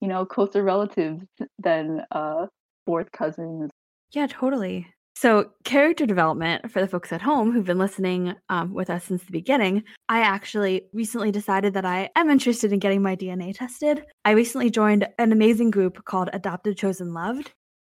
you 0.00 0.08
know, 0.08 0.24
closer 0.26 0.62
relatives 0.62 1.24
than 1.58 2.02
uh 2.10 2.46
fourth 2.86 3.10
cousins. 3.12 3.70
Yeah, 4.12 4.26
totally. 4.26 4.86
So, 5.16 5.52
character 5.64 6.04
development 6.04 6.70
for 6.70 6.82
the 6.82 6.86
folks 6.86 7.10
at 7.10 7.22
home 7.22 7.50
who've 7.50 7.64
been 7.64 7.78
listening 7.78 8.34
um, 8.50 8.74
with 8.74 8.90
us 8.90 9.04
since 9.04 9.24
the 9.24 9.32
beginning, 9.32 9.82
I 10.10 10.20
actually 10.20 10.82
recently 10.92 11.32
decided 11.32 11.72
that 11.72 11.86
I 11.86 12.10
am 12.16 12.28
interested 12.28 12.70
in 12.70 12.80
getting 12.80 13.00
my 13.00 13.16
DNA 13.16 13.56
tested. 13.56 14.04
I 14.26 14.32
recently 14.32 14.68
joined 14.68 15.08
an 15.18 15.32
amazing 15.32 15.70
group 15.70 16.04
called 16.04 16.28
Adopted 16.34 16.76
Chosen 16.76 17.14
Loved, 17.14 17.50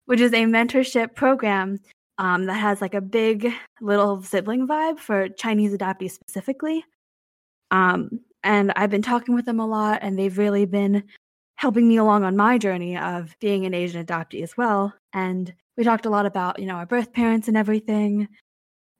which 0.07 0.19
is 0.19 0.33
a 0.33 0.47
mentorship 0.47 1.15
program 1.15 1.79
um, 2.19 2.47
that 2.47 2.55
has 2.55 2.81
like 2.81 2.95
a 2.95 3.01
big 3.01 3.53
little 3.81 4.21
sibling 4.21 4.67
vibe 4.67 4.99
for 4.99 5.29
Chinese 5.29 5.73
adoptees 5.77 6.11
specifically. 6.11 6.85
Um, 7.71 8.19
and 8.43 8.73
I've 8.75 8.91
been 8.91 9.01
talking 9.01 9.37
with 9.37 9.45
them 9.45 9.61
a 9.61 9.67
lot, 9.67 10.01
and 10.03 10.19
they've 10.19 10.37
really 10.37 10.67
been 10.67 11.05
helping 11.57 11.89
me 11.89 11.97
along 11.97 12.25
on 12.25 12.37
my 12.37 12.59
journey 12.59 12.97
of 12.97 13.37
being 13.41 13.67
an 13.67 13.75
Asian 13.75 14.05
adoptee 14.05 14.43
as 14.43 14.57
well. 14.57 14.93
And 15.13 15.53
we 15.77 15.85
talked 15.85 16.07
a 16.07 16.11
lot 16.11 16.27
about, 16.27 16.59
you 16.59 16.67
know, 16.67 16.75
our 16.75 16.87
birth 16.87 17.13
parents 17.13 17.49
and 17.49 17.57
everything, 17.57 18.29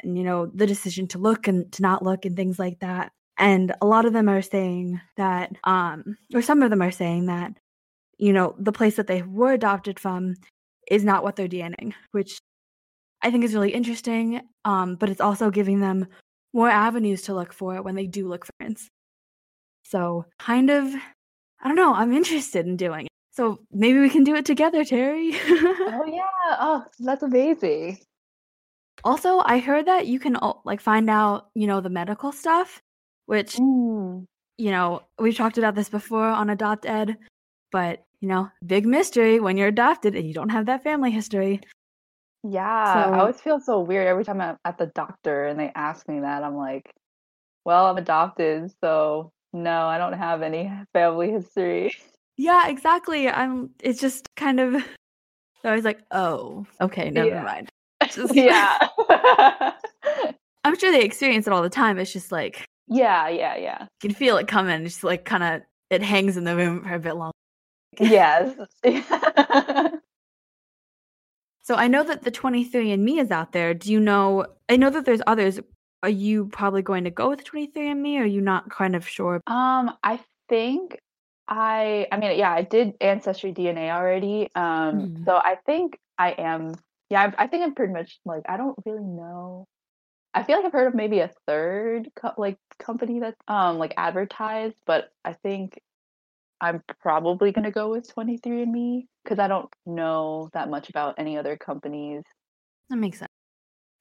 and, 0.03 0.17
you 0.17 0.25
know, 0.25 0.47
the 0.55 0.67
decision 0.67 1.07
to 1.09 1.19
look 1.19 1.49
and 1.49 1.71
to 1.73 1.83
not 1.83 2.03
look 2.03 2.25
and 2.25 2.37
things 2.37 2.59
like 2.59 2.79
that. 2.81 3.13
And 3.39 3.75
a 3.81 3.87
lot 3.87 4.05
of 4.05 4.13
them 4.13 4.29
are 4.29 4.43
saying 4.43 5.01
that, 5.17 5.57
um, 5.65 6.17
or 6.35 6.43
some 6.43 6.63
of 6.63 6.71
them 6.71 6.83
are 6.83 6.91
saying 6.91 7.27
that, 7.27 7.53
you 8.19 8.33
know, 8.33 8.55
the 8.59 8.73
place 8.73 8.97
that 8.97 9.07
they 9.07 9.23
were 9.23 9.53
adopted 9.53 9.99
from 9.99 10.35
is 10.91 11.05
not 11.05 11.23
what 11.23 11.37
they're 11.37 11.49
DNing, 11.49 11.95
which 12.13 12.39
I 13.23 13.31
think 13.31 13.45
is 13.45 13.55
really 13.55 13.73
interesting. 13.73 14.43
Um, 14.65 14.97
but 14.97 15.09
it's 15.11 15.21
also 15.21 15.51
giving 15.51 15.81
them 15.81 16.07
more 16.53 16.69
avenues 16.69 17.23
to 17.23 17.35
look 17.35 17.53
for 17.53 17.83
when 17.83 17.95
they 17.95 18.07
do 18.07 18.29
look 18.29 18.45
for 18.45 18.53
parents. 18.59 18.89
So, 19.85 20.27
kind 20.39 20.71
of, 20.71 20.95
I 21.63 21.69
don't 21.69 21.77
know, 21.77 21.95
I'm 21.95 22.13
interested 22.13 22.67
in 22.67 22.77
doing 22.77 23.07
it. 23.07 23.13
So 23.31 23.61
maybe 23.73 23.99
we 23.99 24.11
can 24.11 24.25
do 24.25 24.35
it 24.35 24.45
together, 24.45 24.85
Teri. 24.85 25.35
oh 25.49 26.05
yeah. 26.07 26.57
Oh, 26.61 26.85
that's 27.01 27.23
amazing. 27.23 27.99
Also, 29.05 29.41
I 29.45 29.59
heard 29.59 29.87
that 29.87 30.07
you 30.07 30.21
can 30.21 30.37
like 30.65 30.81
find 30.81 31.09
out, 31.09 31.49
you 31.55 31.67
know, 31.67 31.81
the 31.81 31.89
medical 31.89 32.31
stuff, 32.31 32.83
which 33.27 33.57
mm. 33.57 34.27
you 34.59 34.71
know, 34.71 35.03
we've 35.19 35.37
talked 35.37 35.57
about 35.57 35.75
this 35.75 35.89
before 35.89 36.27
on 36.27 36.51
Adopted, 36.51 37.17
but 37.71 38.05
you 38.21 38.29
know, 38.29 38.51
big 38.67 38.87
mystery 38.87 39.41
when 39.41 39.57
you're 39.57 39.69
adopted 39.69 40.15
and 40.15 40.27
you 40.27 40.35
don't 40.35 40.51
have 40.51 40.67
that 40.67 40.85
family 40.85 41.11
history. 41.11 41.61
Yeah, 42.45 43.05
so, 43.05 43.13
I 43.13 43.19
always 43.21 43.41
feel 43.41 43.61
so 43.61 43.81
weird 43.81 44.07
every 44.07 44.25
time 44.25 44.41
I'm 44.41 44.59
at 44.65 44.77
the 44.77 44.87
doctor 44.87 45.47
and 45.47 45.59
they 45.59 45.71
ask 45.75 46.09
me 46.09 46.21
that. 46.21 46.43
I'm 46.43 46.57
like, 46.57 46.91
well, 47.65 47.87
I'm 47.87 47.97
adopted, 47.97 48.73
so 48.81 49.33
no, 49.53 49.87
I 49.87 49.99
don't 49.99 50.15
have 50.15 50.43
any 50.43 50.73
family 50.93 51.31
history. 51.31 51.93
Yeah, 52.37 52.69
exactly. 52.69 53.29
I'm 53.29 53.71
it's 53.81 54.01
just 54.01 54.29
kind 54.37 54.61
of 54.61 54.83
so 55.63 55.69
I 55.71 55.75
was 55.75 55.85
like, 55.85 56.01
"Oh, 56.11 56.67
okay, 56.81 57.11
never 57.11 57.29
yeah. 57.29 57.43
mind." 57.43 57.69
Just, 58.11 58.35
yeah. 58.35 58.89
I'm 60.65 60.77
sure 60.77 60.91
they 60.91 61.03
experience 61.03 61.47
it 61.47 61.53
all 61.53 61.63
the 61.63 61.71
time. 61.71 61.99
It's 62.01 62.13
just 62.13 62.33
like 62.33 62.65
Yeah, 62.89 63.29
yeah, 63.29 63.57
yeah. 63.57 63.83
You 63.83 64.09
can 64.09 64.15
feel 64.15 64.37
it 64.39 64.49
coming. 64.49 64.85
It's 64.85 64.95
just 64.95 65.05
like 65.05 65.25
kind 65.25 65.45
of 65.45 65.63
it 65.89 66.03
hangs 66.03 66.37
in 66.37 66.43
the 66.43 66.57
room 66.57 66.83
for 66.83 66.95
a 66.95 66.99
bit 66.99 67.15
long. 67.15 67.31
Yes. 68.01 68.57
so 71.63 71.77
I 71.77 71.87
know 71.87 72.03
that 72.03 72.23
the 72.23 72.33
23andMe 72.33 73.21
is 73.21 73.31
out 73.31 73.53
there. 73.53 73.73
Do 73.73 73.93
you 73.93 74.01
know 74.01 74.47
I 74.69 74.77
know 74.77 74.91
that 74.91 75.05
there's 75.05 75.23
others. 75.29 75.61
Are 76.03 76.09
you 76.09 76.47
probably 76.47 76.83
going 76.83 77.05
to 77.05 77.11
go 77.11 77.29
with 77.29 77.45
23andMe 77.45 78.19
or 78.19 78.23
are 78.23 78.27
you 78.27 78.41
not 78.41 78.71
kind 78.71 78.97
of 78.97 79.07
sure? 79.07 79.41
Um, 79.47 79.93
I 80.03 80.21
think 80.49 80.99
I 81.49 82.07
I 82.11 82.17
mean, 82.17 82.39
yeah, 82.39 82.53
I 82.53 82.63
did 82.63 82.95
ancestry 83.01 83.53
DNA 83.53 83.91
already. 83.91 84.49
Um, 84.55 85.17
mm. 85.17 85.25
so 85.25 85.37
I 85.37 85.59
think 85.67 85.99
I 86.19 86.31
am. 86.33 86.75
Yeah, 87.11 87.33
I, 87.37 87.45
I, 87.45 87.47
think 87.47 87.63
I'm 87.63 87.75
pretty 87.75 87.93
much 87.93 88.19
like 88.25 88.45
I 88.49 88.57
don't 88.57 88.77
really 88.87 89.05
know. 89.05 89.67
I 90.35 90.45
feel 90.45 90.57
like 90.57 90.67
I've 90.67 90.73
heard 90.73 90.87
of 90.87 90.95
maybe 90.95 91.19
a 91.19 91.31
third 91.47 92.09
co- 92.17 92.35
like 92.39 92.57
company 92.79 93.21
that's 93.21 93.37
um 93.49 93.79
like 93.79 93.95
advertised, 93.97 94.77
but 94.87 95.11
I 95.25 95.35
think 95.35 95.79
I'm 96.61 96.83
probably 97.01 97.53
gonna 97.53 97.71
go 97.71 97.91
with 97.91 98.13
23andMe 98.15 99.07
because 99.23 99.39
I 99.39 99.49
don't 99.49 99.69
know 99.85 100.49
that 100.55 100.71
much 100.71 100.89
about 100.89 101.17
any 101.19 101.37
other 101.37 101.57
companies. 101.57 102.23
That 102.89 102.97
makes 102.97 103.19
sense. 103.19 103.31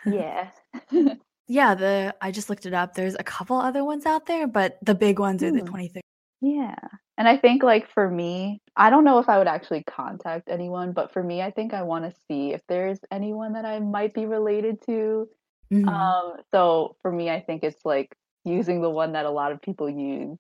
Yeah. 0.06 0.50
yeah, 1.52 1.76
the 1.76 2.16
I 2.22 2.32
just 2.32 2.50
looked 2.50 2.66
it 2.66 2.74
up. 2.74 2.96
There's 2.96 3.16
a 3.16 3.24
couple 3.24 3.58
other 3.58 3.84
ones 3.84 4.06
out 4.06 4.26
there, 4.26 4.48
but 4.48 4.78
the 4.82 4.96
big 4.96 5.20
ones 5.20 5.44
are 5.44 5.52
the 5.52 5.62
23. 5.62 6.02
Yeah. 6.40 6.76
And 7.18 7.28
I 7.28 7.36
think 7.38 7.62
like 7.62 7.90
for 7.90 8.10
me, 8.10 8.62
I 8.78 8.90
don't 8.90 9.04
know 9.04 9.20
if 9.20 9.28
I 9.28 9.38
would 9.38 9.50
actually 9.50 9.84
contact 9.84 10.48
anyone, 10.50 10.94
but 10.94 11.12
for 11.12 11.22
me, 11.22 11.42
I 11.42 11.52
think 11.52 11.74
I 11.74 11.82
want 11.84 12.06
to 12.06 12.18
see 12.28 12.54
if 12.54 12.62
there's 12.70 13.00
anyone 13.12 13.54
that 13.54 13.66
I 13.66 13.80
might 13.80 14.14
be 14.14 14.26
related 14.26 14.82
to. 14.86 15.28
Mhm. 15.74 15.88
Um, 15.88 16.38
so 16.52 16.96
for 17.02 17.12
me, 17.12 17.30
I 17.30 17.42
think 17.42 17.64
it's 17.64 17.84
like 17.86 18.16
using 18.46 18.82
the 18.82 18.90
one 18.90 19.12
that 19.12 19.26
a 19.26 19.30
lot 19.30 19.52
of 19.52 19.62
people 19.62 19.90
use. 19.90 20.38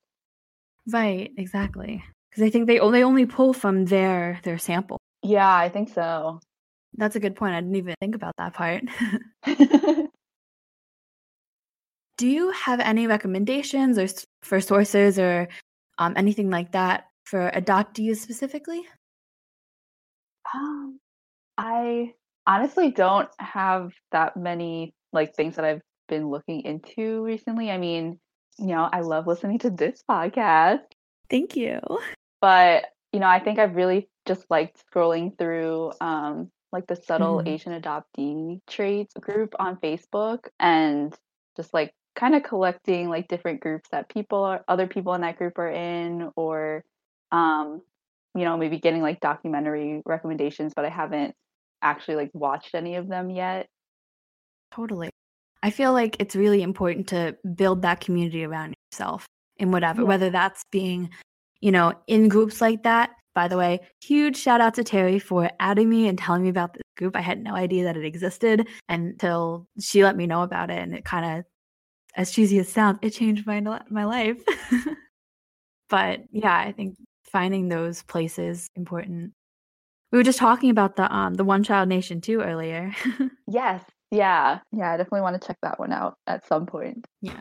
Right, 0.87 1.31
exactly. 1.37 2.03
Because 2.29 2.43
I 2.43 2.49
think 2.49 2.67
they 2.67 2.79
only 2.79 3.03
only 3.03 3.25
pull 3.25 3.53
from 3.53 3.83
their 3.85 4.39
their 4.43 4.57
sample. 4.57 4.97
Yeah, 5.23 5.53
I 5.53 5.67
think 5.67 5.89
so. 5.89 6.39
That's 6.95 7.17
a 7.17 7.19
good 7.19 7.35
point. 7.35 7.53
I 7.53 7.59
didn't 7.59 7.75
even 7.75 7.95
think 7.99 8.15
about 8.15 8.35
that 8.37 8.53
part. 8.53 8.83
Do 12.21 12.27
you 12.27 12.51
have 12.51 12.79
any 12.79 13.07
recommendations 13.07 13.97
or 13.97 14.05
for 14.43 14.61
sources 14.61 15.17
or 15.17 15.47
um, 15.97 16.13
anything 16.15 16.51
like 16.51 16.73
that 16.73 17.05
for 17.23 17.49
adoptees 17.49 18.17
specifically? 18.17 18.83
Um, 20.53 20.99
I 21.57 22.13
honestly 22.45 22.91
don't 22.91 23.27
have 23.39 23.93
that 24.11 24.37
many 24.37 24.93
like 25.11 25.33
things 25.33 25.55
that 25.55 25.65
I've 25.65 25.81
been 26.09 26.29
looking 26.29 26.61
into 26.61 27.23
recently. 27.23 27.71
I 27.71 27.79
mean, 27.79 28.19
you 28.59 28.67
know, 28.67 28.87
I 28.93 28.99
love 28.99 29.25
listening 29.25 29.57
to 29.57 29.71
this 29.71 30.03
podcast. 30.07 30.83
Thank 31.27 31.55
you. 31.55 31.79
But, 32.39 32.85
you 33.11 33.19
know, 33.19 33.25
I 33.25 33.39
think 33.39 33.57
I've 33.57 33.75
really 33.75 34.09
just 34.27 34.45
liked 34.51 34.83
scrolling 34.93 35.35
through 35.39 35.93
um 35.99 36.51
like 36.71 36.85
the 36.85 36.97
subtle 36.97 37.39
mm-hmm. 37.39 37.47
Asian 37.47 37.81
adoptee 37.81 38.59
traits 38.69 39.15
group 39.19 39.55
on 39.57 39.77
Facebook 39.77 40.49
and 40.59 41.17
just 41.57 41.73
like 41.73 41.95
kind 42.15 42.35
of 42.35 42.43
collecting 42.43 43.09
like 43.09 43.27
different 43.27 43.61
groups 43.61 43.89
that 43.91 44.09
people 44.09 44.43
are 44.43 44.63
other 44.67 44.87
people 44.87 45.13
in 45.13 45.21
that 45.21 45.37
group 45.37 45.57
are 45.57 45.69
in 45.69 46.29
or 46.35 46.83
um 47.31 47.81
you 48.35 48.43
know 48.43 48.57
maybe 48.57 48.77
getting 48.79 49.01
like 49.01 49.19
documentary 49.21 50.01
recommendations 50.05 50.73
but 50.75 50.83
i 50.83 50.89
haven't 50.89 51.33
actually 51.81 52.15
like 52.15 52.31
watched 52.33 52.75
any 52.75 52.95
of 52.95 53.07
them 53.07 53.29
yet. 53.29 53.67
Totally. 54.73 55.09
I 55.63 55.69
feel 55.69 55.93
like 55.93 56.15
it's 56.19 56.35
really 56.35 56.61
important 56.61 57.07
to 57.09 57.35
build 57.55 57.81
that 57.83 57.99
community 57.99 58.43
around 58.43 58.73
yourself 58.91 59.25
in 59.57 59.71
whatever 59.71 60.01
yeah. 60.01 60.07
whether 60.07 60.29
that's 60.29 60.63
being 60.71 61.09
you 61.59 61.71
know 61.71 61.93
in 62.07 62.27
groups 62.27 62.61
like 62.61 62.83
that. 62.83 63.11
By 63.33 63.47
the 63.47 63.57
way 63.57 63.79
huge 64.01 64.37
shout 64.37 64.59
out 64.59 64.73
to 64.73 64.83
teri 64.83 65.21
for 65.21 65.49
adding 65.59 65.89
me 65.89 66.07
and 66.07 66.17
telling 66.17 66.43
me 66.43 66.49
about 66.49 66.73
this 66.73 66.81
group. 66.97 67.15
I 67.15 67.21
had 67.21 67.41
no 67.41 67.55
idea 67.55 67.83
that 67.85 67.95
it 67.95 68.05
existed 68.05 68.67
until 68.89 69.67
she 69.79 70.03
let 70.03 70.17
me 70.17 70.27
know 70.27 70.43
about 70.43 70.69
it 70.69 70.79
and 70.79 70.93
it 70.93 71.05
kind 71.05 71.39
of 71.39 71.45
as 72.15 72.31
cheesy 72.31 72.59
as 72.59 72.69
sounds, 72.69 72.99
it 73.01 73.11
changed 73.11 73.45
my 73.45 73.59
my 73.89 74.05
life. 74.05 74.41
but 75.89 76.21
yeah, 76.31 76.57
I 76.57 76.71
think 76.71 76.97
finding 77.25 77.69
those 77.69 78.03
places 78.03 78.69
important. 78.75 79.33
We 80.11 80.17
were 80.17 80.23
just 80.23 80.39
talking 80.39 80.69
about 80.69 80.95
the 80.97 81.13
um 81.13 81.35
the 81.35 81.45
One 81.45 81.63
Child 81.63 81.89
Nation 81.89 82.21
too 82.21 82.41
earlier. 82.41 82.93
yes. 83.47 83.83
Yeah. 84.11 84.59
Yeah, 84.71 84.91
I 84.91 84.97
definitely 84.97 85.21
want 85.21 85.41
to 85.41 85.47
check 85.47 85.57
that 85.61 85.79
one 85.79 85.93
out 85.93 86.15
at 86.27 86.45
some 86.45 86.65
point. 86.65 87.05
Yeah. 87.21 87.39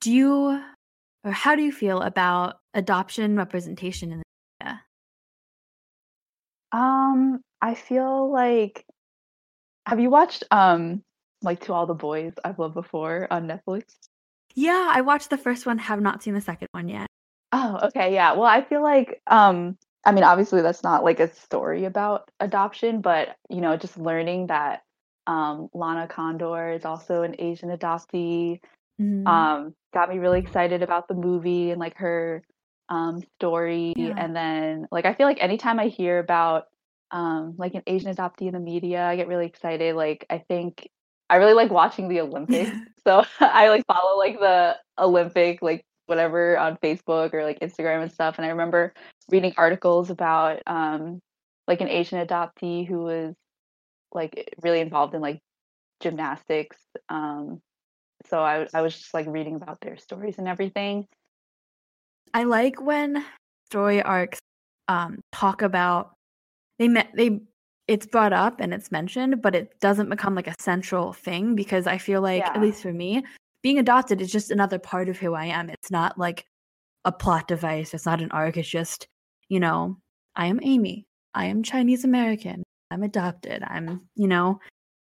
Do 0.00 0.12
you 0.12 0.62
or 1.24 1.30
how 1.30 1.54
do 1.54 1.62
you 1.62 1.72
feel 1.72 2.00
about 2.00 2.58
adoption 2.74 3.36
representation 3.36 4.12
in 4.12 4.18
the 4.18 4.24
media? 4.60 4.82
Um, 6.72 7.40
I 7.60 7.74
feel 7.74 8.30
like 8.32 8.86
have 9.86 9.98
you 9.98 10.10
watched 10.10 10.44
um 10.50 11.02
like 11.42 11.60
To 11.64 11.72
All 11.72 11.86
the 11.86 11.94
Boys 11.94 12.32
I've 12.44 12.58
Loved 12.58 12.74
Before 12.74 13.26
on 13.30 13.46
Netflix? 13.46 13.84
Yeah, 14.54 14.90
I 14.92 15.00
watched 15.00 15.30
the 15.30 15.38
first 15.38 15.66
one, 15.66 15.78
have 15.78 16.00
not 16.00 16.22
seen 16.22 16.34
the 16.34 16.40
second 16.40 16.68
one 16.72 16.88
yet. 16.88 17.06
Oh, 17.52 17.80
okay, 17.84 18.14
yeah. 18.14 18.32
Well, 18.32 18.44
I 18.44 18.62
feel 18.62 18.82
like 18.82 19.20
um 19.26 19.76
I 20.04 20.12
mean, 20.12 20.24
obviously 20.24 20.62
that's 20.62 20.82
not 20.82 21.04
like 21.04 21.20
a 21.20 21.32
story 21.32 21.84
about 21.84 22.30
adoption, 22.40 23.00
but 23.00 23.36
you 23.48 23.60
know, 23.60 23.76
just 23.76 23.96
learning 23.98 24.48
that 24.48 24.82
um 25.26 25.68
Lana 25.72 26.08
Condor 26.08 26.72
is 26.72 26.84
also 26.84 27.22
an 27.22 27.36
Asian 27.38 27.70
adoptee 27.70 28.60
mm-hmm. 29.00 29.26
um 29.26 29.74
got 29.94 30.08
me 30.08 30.18
really 30.18 30.40
excited 30.40 30.82
about 30.82 31.08
the 31.08 31.14
movie 31.14 31.70
and 31.70 31.78
like 31.78 31.96
her 31.96 32.42
um 32.88 33.22
story 33.36 33.92
yeah. 33.96 34.14
and 34.16 34.34
then 34.34 34.86
like 34.90 35.04
I 35.04 35.14
feel 35.14 35.26
like 35.26 35.38
anytime 35.40 35.78
I 35.78 35.86
hear 35.86 36.18
about 36.18 36.66
um 37.10 37.54
like 37.58 37.74
an 37.74 37.82
Asian 37.86 38.14
adoptee 38.14 38.48
in 38.48 38.54
the 38.54 38.60
media, 38.60 39.04
I 39.04 39.16
get 39.16 39.28
really 39.28 39.46
excited. 39.46 39.94
Like 39.94 40.26
I 40.30 40.38
think 40.38 40.88
I 41.32 41.36
really 41.36 41.54
like 41.54 41.70
watching 41.70 42.08
the 42.08 42.20
Olympics. 42.20 42.70
so 43.06 43.24
I 43.40 43.70
like 43.70 43.86
follow 43.86 44.18
like 44.18 44.38
the 44.38 44.76
Olympic 44.98 45.62
like 45.62 45.82
whatever 46.04 46.58
on 46.58 46.76
Facebook 46.76 47.32
or 47.32 47.42
like 47.42 47.60
Instagram 47.60 48.02
and 48.02 48.12
stuff. 48.12 48.36
And 48.36 48.44
I 48.44 48.50
remember 48.50 48.92
reading 49.30 49.54
articles 49.56 50.10
about 50.10 50.60
um 50.66 51.20
like 51.66 51.80
an 51.80 51.88
Asian 51.88 52.24
adoptee 52.24 52.86
who 52.86 52.98
was 52.98 53.34
like 54.12 54.54
really 54.62 54.80
involved 54.80 55.14
in 55.14 55.22
like 55.22 55.40
gymnastics. 56.00 56.76
Um 57.08 57.62
so 58.26 58.40
I 58.40 58.66
I 58.74 58.82
was 58.82 58.94
just 58.94 59.14
like 59.14 59.26
reading 59.26 59.56
about 59.56 59.80
their 59.80 59.96
stories 59.96 60.36
and 60.36 60.46
everything. 60.46 61.06
I 62.34 62.44
like 62.44 62.78
when 62.78 63.24
story 63.70 64.02
arcs 64.02 64.38
um 64.86 65.20
talk 65.32 65.62
about 65.62 66.12
they 66.78 66.88
met 66.88 67.08
they 67.16 67.40
it's 67.92 68.06
brought 68.06 68.32
up 68.32 68.60
and 68.60 68.72
it's 68.72 68.90
mentioned, 68.90 69.42
but 69.42 69.54
it 69.54 69.78
doesn't 69.80 70.06
mm-hmm. 70.06 70.12
become 70.12 70.34
like 70.34 70.48
a 70.48 70.54
central 70.58 71.12
thing 71.12 71.54
because 71.54 71.86
I 71.86 71.98
feel 71.98 72.20
like, 72.20 72.40
yeah. 72.40 72.52
at 72.54 72.60
least 72.60 72.82
for 72.82 72.92
me, 72.92 73.22
being 73.62 73.78
adopted 73.78 74.20
is 74.20 74.32
just 74.32 74.50
another 74.50 74.78
part 74.78 75.08
of 75.08 75.18
who 75.18 75.34
I 75.34 75.46
am. 75.46 75.68
It's 75.68 75.90
not 75.90 76.18
like 76.18 76.46
a 77.04 77.12
plot 77.12 77.48
device. 77.48 77.94
It's 77.94 78.06
not 78.06 78.22
an 78.22 78.30
arc. 78.30 78.56
It's 78.56 78.68
just, 78.68 79.06
you 79.48 79.60
know, 79.60 79.98
I 80.34 80.46
am 80.46 80.60
Aimee. 80.62 81.04
I 81.34 81.46
am 81.46 81.62
Chinese 81.62 82.04
American. 82.04 82.62
I'm 82.90 83.02
adopted. 83.02 83.62
I'm, 83.62 84.08
you 84.16 84.28
know, 84.28 84.60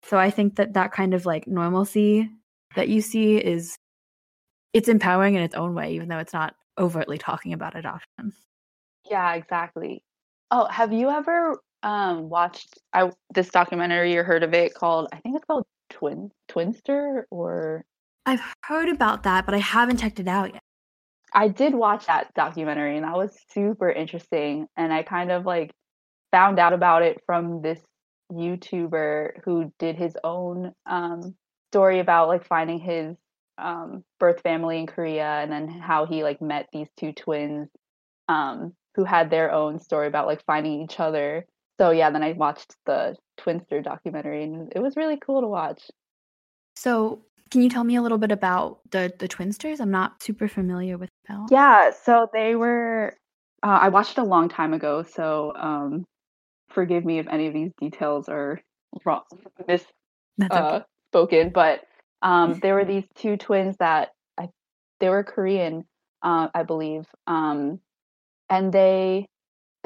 so 0.04 0.18
I 0.18 0.30
think 0.30 0.56
that 0.56 0.74
that 0.74 0.92
kind 0.92 1.14
of 1.14 1.26
like 1.26 1.46
normalcy 1.46 2.30
that 2.76 2.88
you 2.88 3.00
see 3.00 3.36
is 3.36 3.76
it's 4.72 4.88
empowering 4.88 5.34
in 5.34 5.42
its 5.42 5.54
own 5.54 5.74
way, 5.74 5.94
even 5.94 6.08
though 6.08 6.18
it's 6.18 6.32
not 6.32 6.54
overtly 6.78 7.16
talking 7.16 7.52
about 7.52 7.76
adoption. 7.76 8.32
Yeah, 9.10 9.34
exactly. 9.34 10.02
Oh, 10.50 10.66
have 10.66 10.92
you 10.92 11.10
ever 11.10 11.58
um 11.84 12.28
watched 12.28 12.78
I 12.92 13.10
this 13.34 13.50
documentary 13.50 14.16
or 14.16 14.24
heard 14.24 14.42
of 14.42 14.54
it 14.54 14.74
called 14.74 15.08
I 15.12 15.18
think 15.18 15.36
it's 15.36 15.44
called 15.44 15.66
Twin 15.90 16.30
Twinster 16.50 17.24
or 17.30 17.84
I've 18.26 18.40
heard 18.64 18.88
about 18.88 19.24
that, 19.24 19.44
but 19.44 19.54
I 19.54 19.58
haven't 19.58 19.98
checked 19.98 20.18
it 20.18 20.26
out 20.26 20.54
yet. 20.54 20.62
I 21.34 21.48
did 21.48 21.74
watch 21.74 22.06
that 22.06 22.32
documentary 22.34 22.96
and 22.96 23.04
that 23.04 23.16
was 23.16 23.36
super 23.50 23.90
interesting 23.90 24.66
and 24.76 24.92
I 24.92 25.02
kind 25.02 25.30
of 25.30 25.44
like 25.44 25.72
found 26.32 26.58
out 26.58 26.72
about 26.72 27.02
it 27.02 27.20
from 27.26 27.60
this 27.60 27.80
YouTuber 28.32 29.42
who 29.44 29.70
did 29.78 29.96
his 29.96 30.16
own 30.24 30.72
um 30.86 31.34
story 31.70 31.98
about 31.98 32.28
like 32.28 32.46
finding 32.46 32.78
his 32.78 33.14
um 33.58 34.04
birth 34.18 34.40
family 34.40 34.78
in 34.78 34.86
Korea 34.86 35.26
and 35.26 35.52
then 35.52 35.68
how 35.68 36.06
he 36.06 36.22
like 36.22 36.40
met 36.40 36.68
these 36.72 36.88
two 36.96 37.12
twins 37.12 37.68
um 38.28 38.72
who 38.94 39.04
had 39.04 39.28
their 39.28 39.52
own 39.52 39.80
story 39.80 40.06
about 40.06 40.26
like 40.26 40.42
finding 40.46 40.80
each 40.80 40.98
other 40.98 41.44
so 41.78 41.90
yeah, 41.90 42.10
then 42.10 42.22
I 42.22 42.32
watched 42.32 42.76
the 42.86 43.16
Twinster 43.38 43.82
documentary 43.82 44.44
and 44.44 44.72
it 44.74 44.80
was 44.80 44.96
really 44.96 45.18
cool 45.18 45.40
to 45.40 45.48
watch. 45.48 45.90
So 46.76 47.22
can 47.50 47.62
you 47.62 47.68
tell 47.68 47.84
me 47.84 47.96
a 47.96 48.02
little 48.02 48.18
bit 48.18 48.32
about 48.32 48.80
the 48.90 49.12
the 49.18 49.28
Twinsters? 49.28 49.80
I'm 49.80 49.90
not 49.90 50.22
super 50.22 50.48
familiar 50.48 50.98
with 50.98 51.10
them. 51.28 51.46
Yeah, 51.50 51.90
so 51.90 52.28
they 52.32 52.54
were 52.54 53.14
uh, 53.62 53.78
I 53.82 53.88
watched 53.88 54.18
it 54.18 54.20
a 54.20 54.24
long 54.24 54.48
time 54.48 54.74
ago, 54.74 55.02
so 55.02 55.52
um, 55.56 56.04
forgive 56.68 57.04
me 57.04 57.18
if 57.18 57.26
any 57.28 57.46
of 57.46 57.54
these 57.54 57.72
details 57.80 58.28
are 58.28 58.60
wrong, 59.04 59.22
mis 59.68 59.84
uh, 60.50 60.80
spoken. 61.10 61.50
But 61.50 61.80
um, 62.22 62.58
there 62.60 62.74
were 62.74 62.84
these 62.94 63.04
two 63.14 63.36
twins 63.36 63.76
that 63.78 64.10
I 64.38 64.48
they 65.00 65.08
were 65.08 65.24
Korean, 65.24 65.84
uh, 66.22 66.48
I 66.54 66.62
believe, 66.62 67.06
um, 67.26 67.80
and 68.50 68.72
they 68.72 69.26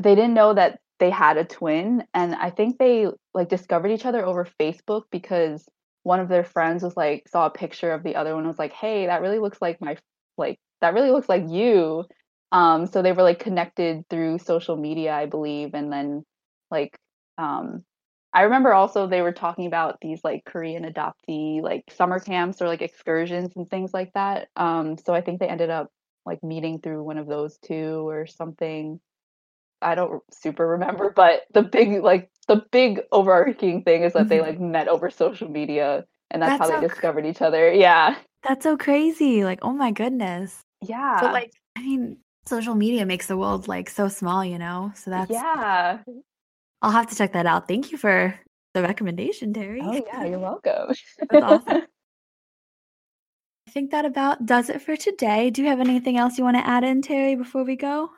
they 0.03 0.15
didn't 0.15 0.35
know 0.35 0.55
that 0.55 0.81
they 0.99 1.11
had 1.11 1.37
a 1.37 1.45
twin 1.45 2.05
and 2.15 2.35
i 2.35 2.51
think 2.51 2.79
they 2.79 3.07
like 3.35 3.49
discovered 3.49 3.91
each 3.91 4.07
other 4.07 4.25
over 4.25 4.47
facebook 4.61 5.03
because 5.11 5.69
one 6.03 6.21
of 6.21 6.29
their 6.29 6.45
friends 6.45 6.83
was 6.83 6.97
like 6.97 7.29
saw 7.29 7.47
a 7.47 7.51
picture 7.51 7.93
of 7.93 8.03
the 8.03 8.17
other 8.17 8.35
one 8.35 8.47
was 8.47 8.59
like 8.59 8.73
hey 8.73 9.07
that 9.07 9.21
really 9.21 9.39
looks 9.39 9.61
like 9.61 9.81
my 9.81 9.97
like 10.37 10.59
that 10.81 10.95
really 10.95 11.11
looks 11.11 11.29
like 11.29 11.45
you. 11.49 12.05
Um 12.53 12.87
so 12.87 13.03
they 13.03 13.13
were 13.13 13.23
like 13.23 13.41
connected 13.41 14.09
through 14.09 14.39
social 14.39 14.77
media 14.77 15.13
i 15.13 15.27
believe 15.27 15.75
and 15.75 15.93
then 15.93 16.25
like 16.71 16.97
um 17.37 17.85
i 18.33 18.43
remember 18.43 18.73
also 18.73 19.07
they 19.07 19.21
were 19.21 19.33
talking 19.33 19.67
about 19.67 19.99
these 20.01 20.21
like 20.25 20.45
korean 20.47 20.85
adoptee 20.85 21.61
like 21.61 21.85
summer 21.91 22.21
camps 22.21 22.63
or 22.63 22.69
like 22.69 22.81
excursions 22.83 23.53
and 23.57 23.69
things 23.69 23.93
like 23.93 24.13
that. 24.15 24.49
Um 24.57 24.97
so 24.99 25.13
i 25.15 25.21
think 25.21 25.41
they 25.41 25.49
ended 25.49 25.71
up 25.71 25.91
like 26.25 26.43
meeting 26.43 26.81
through 26.81 27.03
one 27.03 27.19
of 27.19 27.27
those 27.27 27.59
two 27.59 28.09
or 28.09 28.27
something 28.27 29.01
I 29.81 29.95
don't 29.95 30.23
super 30.33 30.67
remember, 30.67 31.13
but 31.15 31.43
the 31.53 31.63
big 31.63 32.03
like 32.03 32.31
the 32.47 32.65
big 32.73 33.01
overarching 33.13 33.83
thing 33.83 34.03
is 34.03 34.13
that 34.15 34.21
mm-hmm. 34.21 34.29
they 34.29 34.41
like 34.41 34.61
met 34.61 34.89
over 34.89 35.11
social 35.11 35.49
media 35.49 36.05
and 36.31 36.43
that's, 36.43 36.59
that's 36.59 36.71
how 36.71 36.77
so 36.77 36.81
they 36.81 36.89
discovered 36.89 37.27
each 37.27 37.43
other. 37.43 37.73
Yeah. 37.73 38.17
That's 38.43 38.63
so 38.65 38.77
crazy. 38.77 39.45
Like, 39.45 39.61
oh 39.63 39.73
my 39.73 39.91
goodness. 39.91 40.61
Yeah. 40.83 41.19
But 41.21 41.33
like 41.33 41.53
I 41.77 41.83
mean, 41.83 42.19
social 42.47 42.75
media 42.75 43.07
makes 43.07 43.27
the 43.27 43.37
world 43.37 43.69
like 43.69 43.91
so 43.91 44.09
small, 44.09 44.45
you 44.45 44.59
know? 44.59 44.93
So 44.95 45.11
that's 45.11 45.31
Yeah. 45.31 45.99
I'll 46.83 46.91
have 46.91 47.09
to 47.09 47.17
check 47.17 47.33
that 47.33 47.47
out. 47.47 47.69
Thank 47.69 47.93
you 47.93 47.99
for 47.99 48.39
the 48.75 48.83
recommendation, 48.83 49.53
Teri. 49.53 49.81
Oh 49.83 50.05
yeah, 50.07 50.25
you're 50.25 50.39
welcome. 50.39 50.95
that's 51.31 51.45
awesome. 51.45 51.83
I 53.67 53.71
think 53.71 53.91
that 53.91 54.07
about 54.07 54.47
does 54.47 54.71
it 54.71 54.81
for 54.81 54.97
today. 54.97 55.51
Do 55.51 55.63
you 55.63 55.69
have 55.69 55.81
anything 55.81 56.17
else 56.17 56.39
you 56.39 56.45
want 56.45 56.57
to 56.57 56.67
add 56.67 56.85
in, 56.85 57.03
Teri, 57.03 57.37
before 57.37 57.65
we 57.65 57.77
go? 57.77 58.09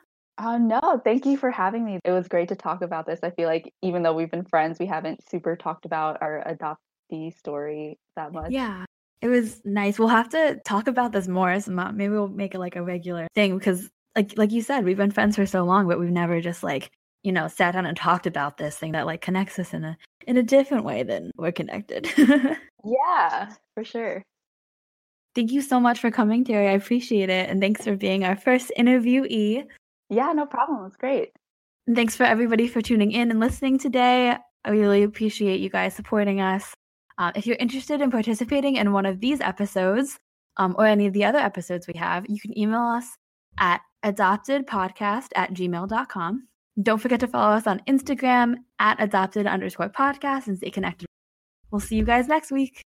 Uh, 0.41 0.57
no, 0.57 0.99
thank 1.03 1.25
you 1.25 1.37
for 1.37 1.51
having 1.51 1.85
me. 1.85 1.99
It 2.03 2.11
was 2.11 2.27
great 2.27 2.49
to 2.49 2.55
talk 2.55 2.81
about 2.81 3.05
this. 3.05 3.19
I 3.21 3.29
feel 3.29 3.47
like 3.47 3.71
even 3.83 4.01
though 4.01 4.13
we've 4.13 4.31
been 4.31 4.45
friends, 4.45 4.79
we 4.79 4.87
haven't 4.87 5.19
super 5.29 5.55
talked 5.55 5.85
about 5.85 6.17
our 6.21 6.43
adoptee 6.47 7.37
story 7.37 7.99
that 8.15 8.33
much. 8.33 8.49
Yeah, 8.49 8.85
it 9.21 9.27
was 9.27 9.61
nice. 9.63 9.99
We'll 9.99 10.07
have 10.07 10.29
to 10.29 10.59
talk 10.65 10.87
about 10.87 11.11
this 11.11 11.27
more 11.27 11.51
as. 11.51 11.67
Maybe 11.67 12.09
we'll 12.09 12.27
make 12.27 12.55
it 12.55 12.59
like 12.59 12.75
a 12.75 12.81
regular 12.81 13.27
thing 13.35 13.55
because, 13.55 13.87
like, 14.15 14.35
like 14.35 14.51
you 14.51 14.63
said, 14.63 14.83
we've 14.83 14.97
been 14.97 15.11
friends 15.11 15.35
for 15.35 15.45
so 15.45 15.63
long, 15.63 15.87
but 15.87 15.99
we've 15.99 16.09
never 16.09 16.41
just 16.41 16.63
like 16.63 16.89
you 17.21 17.31
know 17.31 17.47
sat 17.47 17.73
down 17.73 17.85
and 17.85 17.95
talked 17.95 18.25
about 18.25 18.57
this 18.57 18.77
thing 18.79 18.93
that 18.93 19.05
like 19.05 19.21
connects 19.21 19.59
us 19.59 19.75
in 19.75 19.83
a 19.83 19.95
in 20.25 20.37
a 20.37 20.43
different 20.43 20.85
way 20.85 21.03
than 21.03 21.29
we're 21.37 21.51
connected. 21.51 22.09
yeah, 22.83 23.53
for 23.75 23.83
sure. 23.83 24.23
Thank 25.35 25.51
you 25.51 25.61
so 25.61 25.79
much 25.79 25.99
for 25.99 26.09
coming, 26.09 26.43
Teri. 26.43 26.67
I 26.67 26.73
appreciate 26.73 27.29
it. 27.29 27.49
And 27.49 27.61
thanks 27.61 27.85
for 27.85 27.95
being 27.95 28.25
our 28.25 28.35
first 28.35 28.71
interviewee. 28.77 29.65
Yeah, 30.11 30.33
no 30.33 30.45
problem. 30.45 30.85
It's 30.85 30.97
great. 30.97 31.31
And 31.87 31.95
thanks 31.95 32.15
for 32.17 32.25
everybody 32.25 32.67
for 32.67 32.81
tuning 32.81 33.11
in 33.13 33.31
and 33.31 33.39
listening 33.39 33.79
today. 33.79 34.35
I 34.63 34.69
really 34.69 35.03
appreciate 35.03 35.61
you 35.61 35.69
guys 35.69 35.95
supporting 35.95 36.41
us. 36.41 36.73
Uh, 37.17 37.31
if 37.33 37.47
you're 37.47 37.57
interested 37.59 38.01
in 38.01 38.11
participating 38.11 38.75
in 38.75 38.91
one 38.91 39.05
of 39.05 39.21
these 39.21 39.39
episodes 39.39 40.19
um, 40.57 40.75
or 40.77 40.85
any 40.85 41.07
of 41.07 41.13
the 41.13 41.23
other 41.23 41.39
episodes 41.39 41.87
we 41.87 41.97
have, 41.97 42.25
you 42.27 42.39
can 42.41 42.57
email 42.57 42.81
us 42.81 43.07
at 43.57 43.81
adoptedpodcast 44.03 45.27
at 45.35 45.53
gmail.com. 45.53 46.47
Don't 46.81 46.99
forget 46.99 47.21
to 47.21 47.27
follow 47.27 47.55
us 47.55 47.65
on 47.65 47.81
Instagram 47.87 48.55
at 48.79 49.01
adopted 49.01 49.47
underscore 49.47 49.89
podcast 49.89 50.47
and 50.47 50.57
stay 50.57 50.71
connected. 50.71 51.07
We'll 51.71 51.79
see 51.79 51.95
you 51.95 52.03
guys 52.03 52.27
next 52.27 52.51
week. 52.51 52.81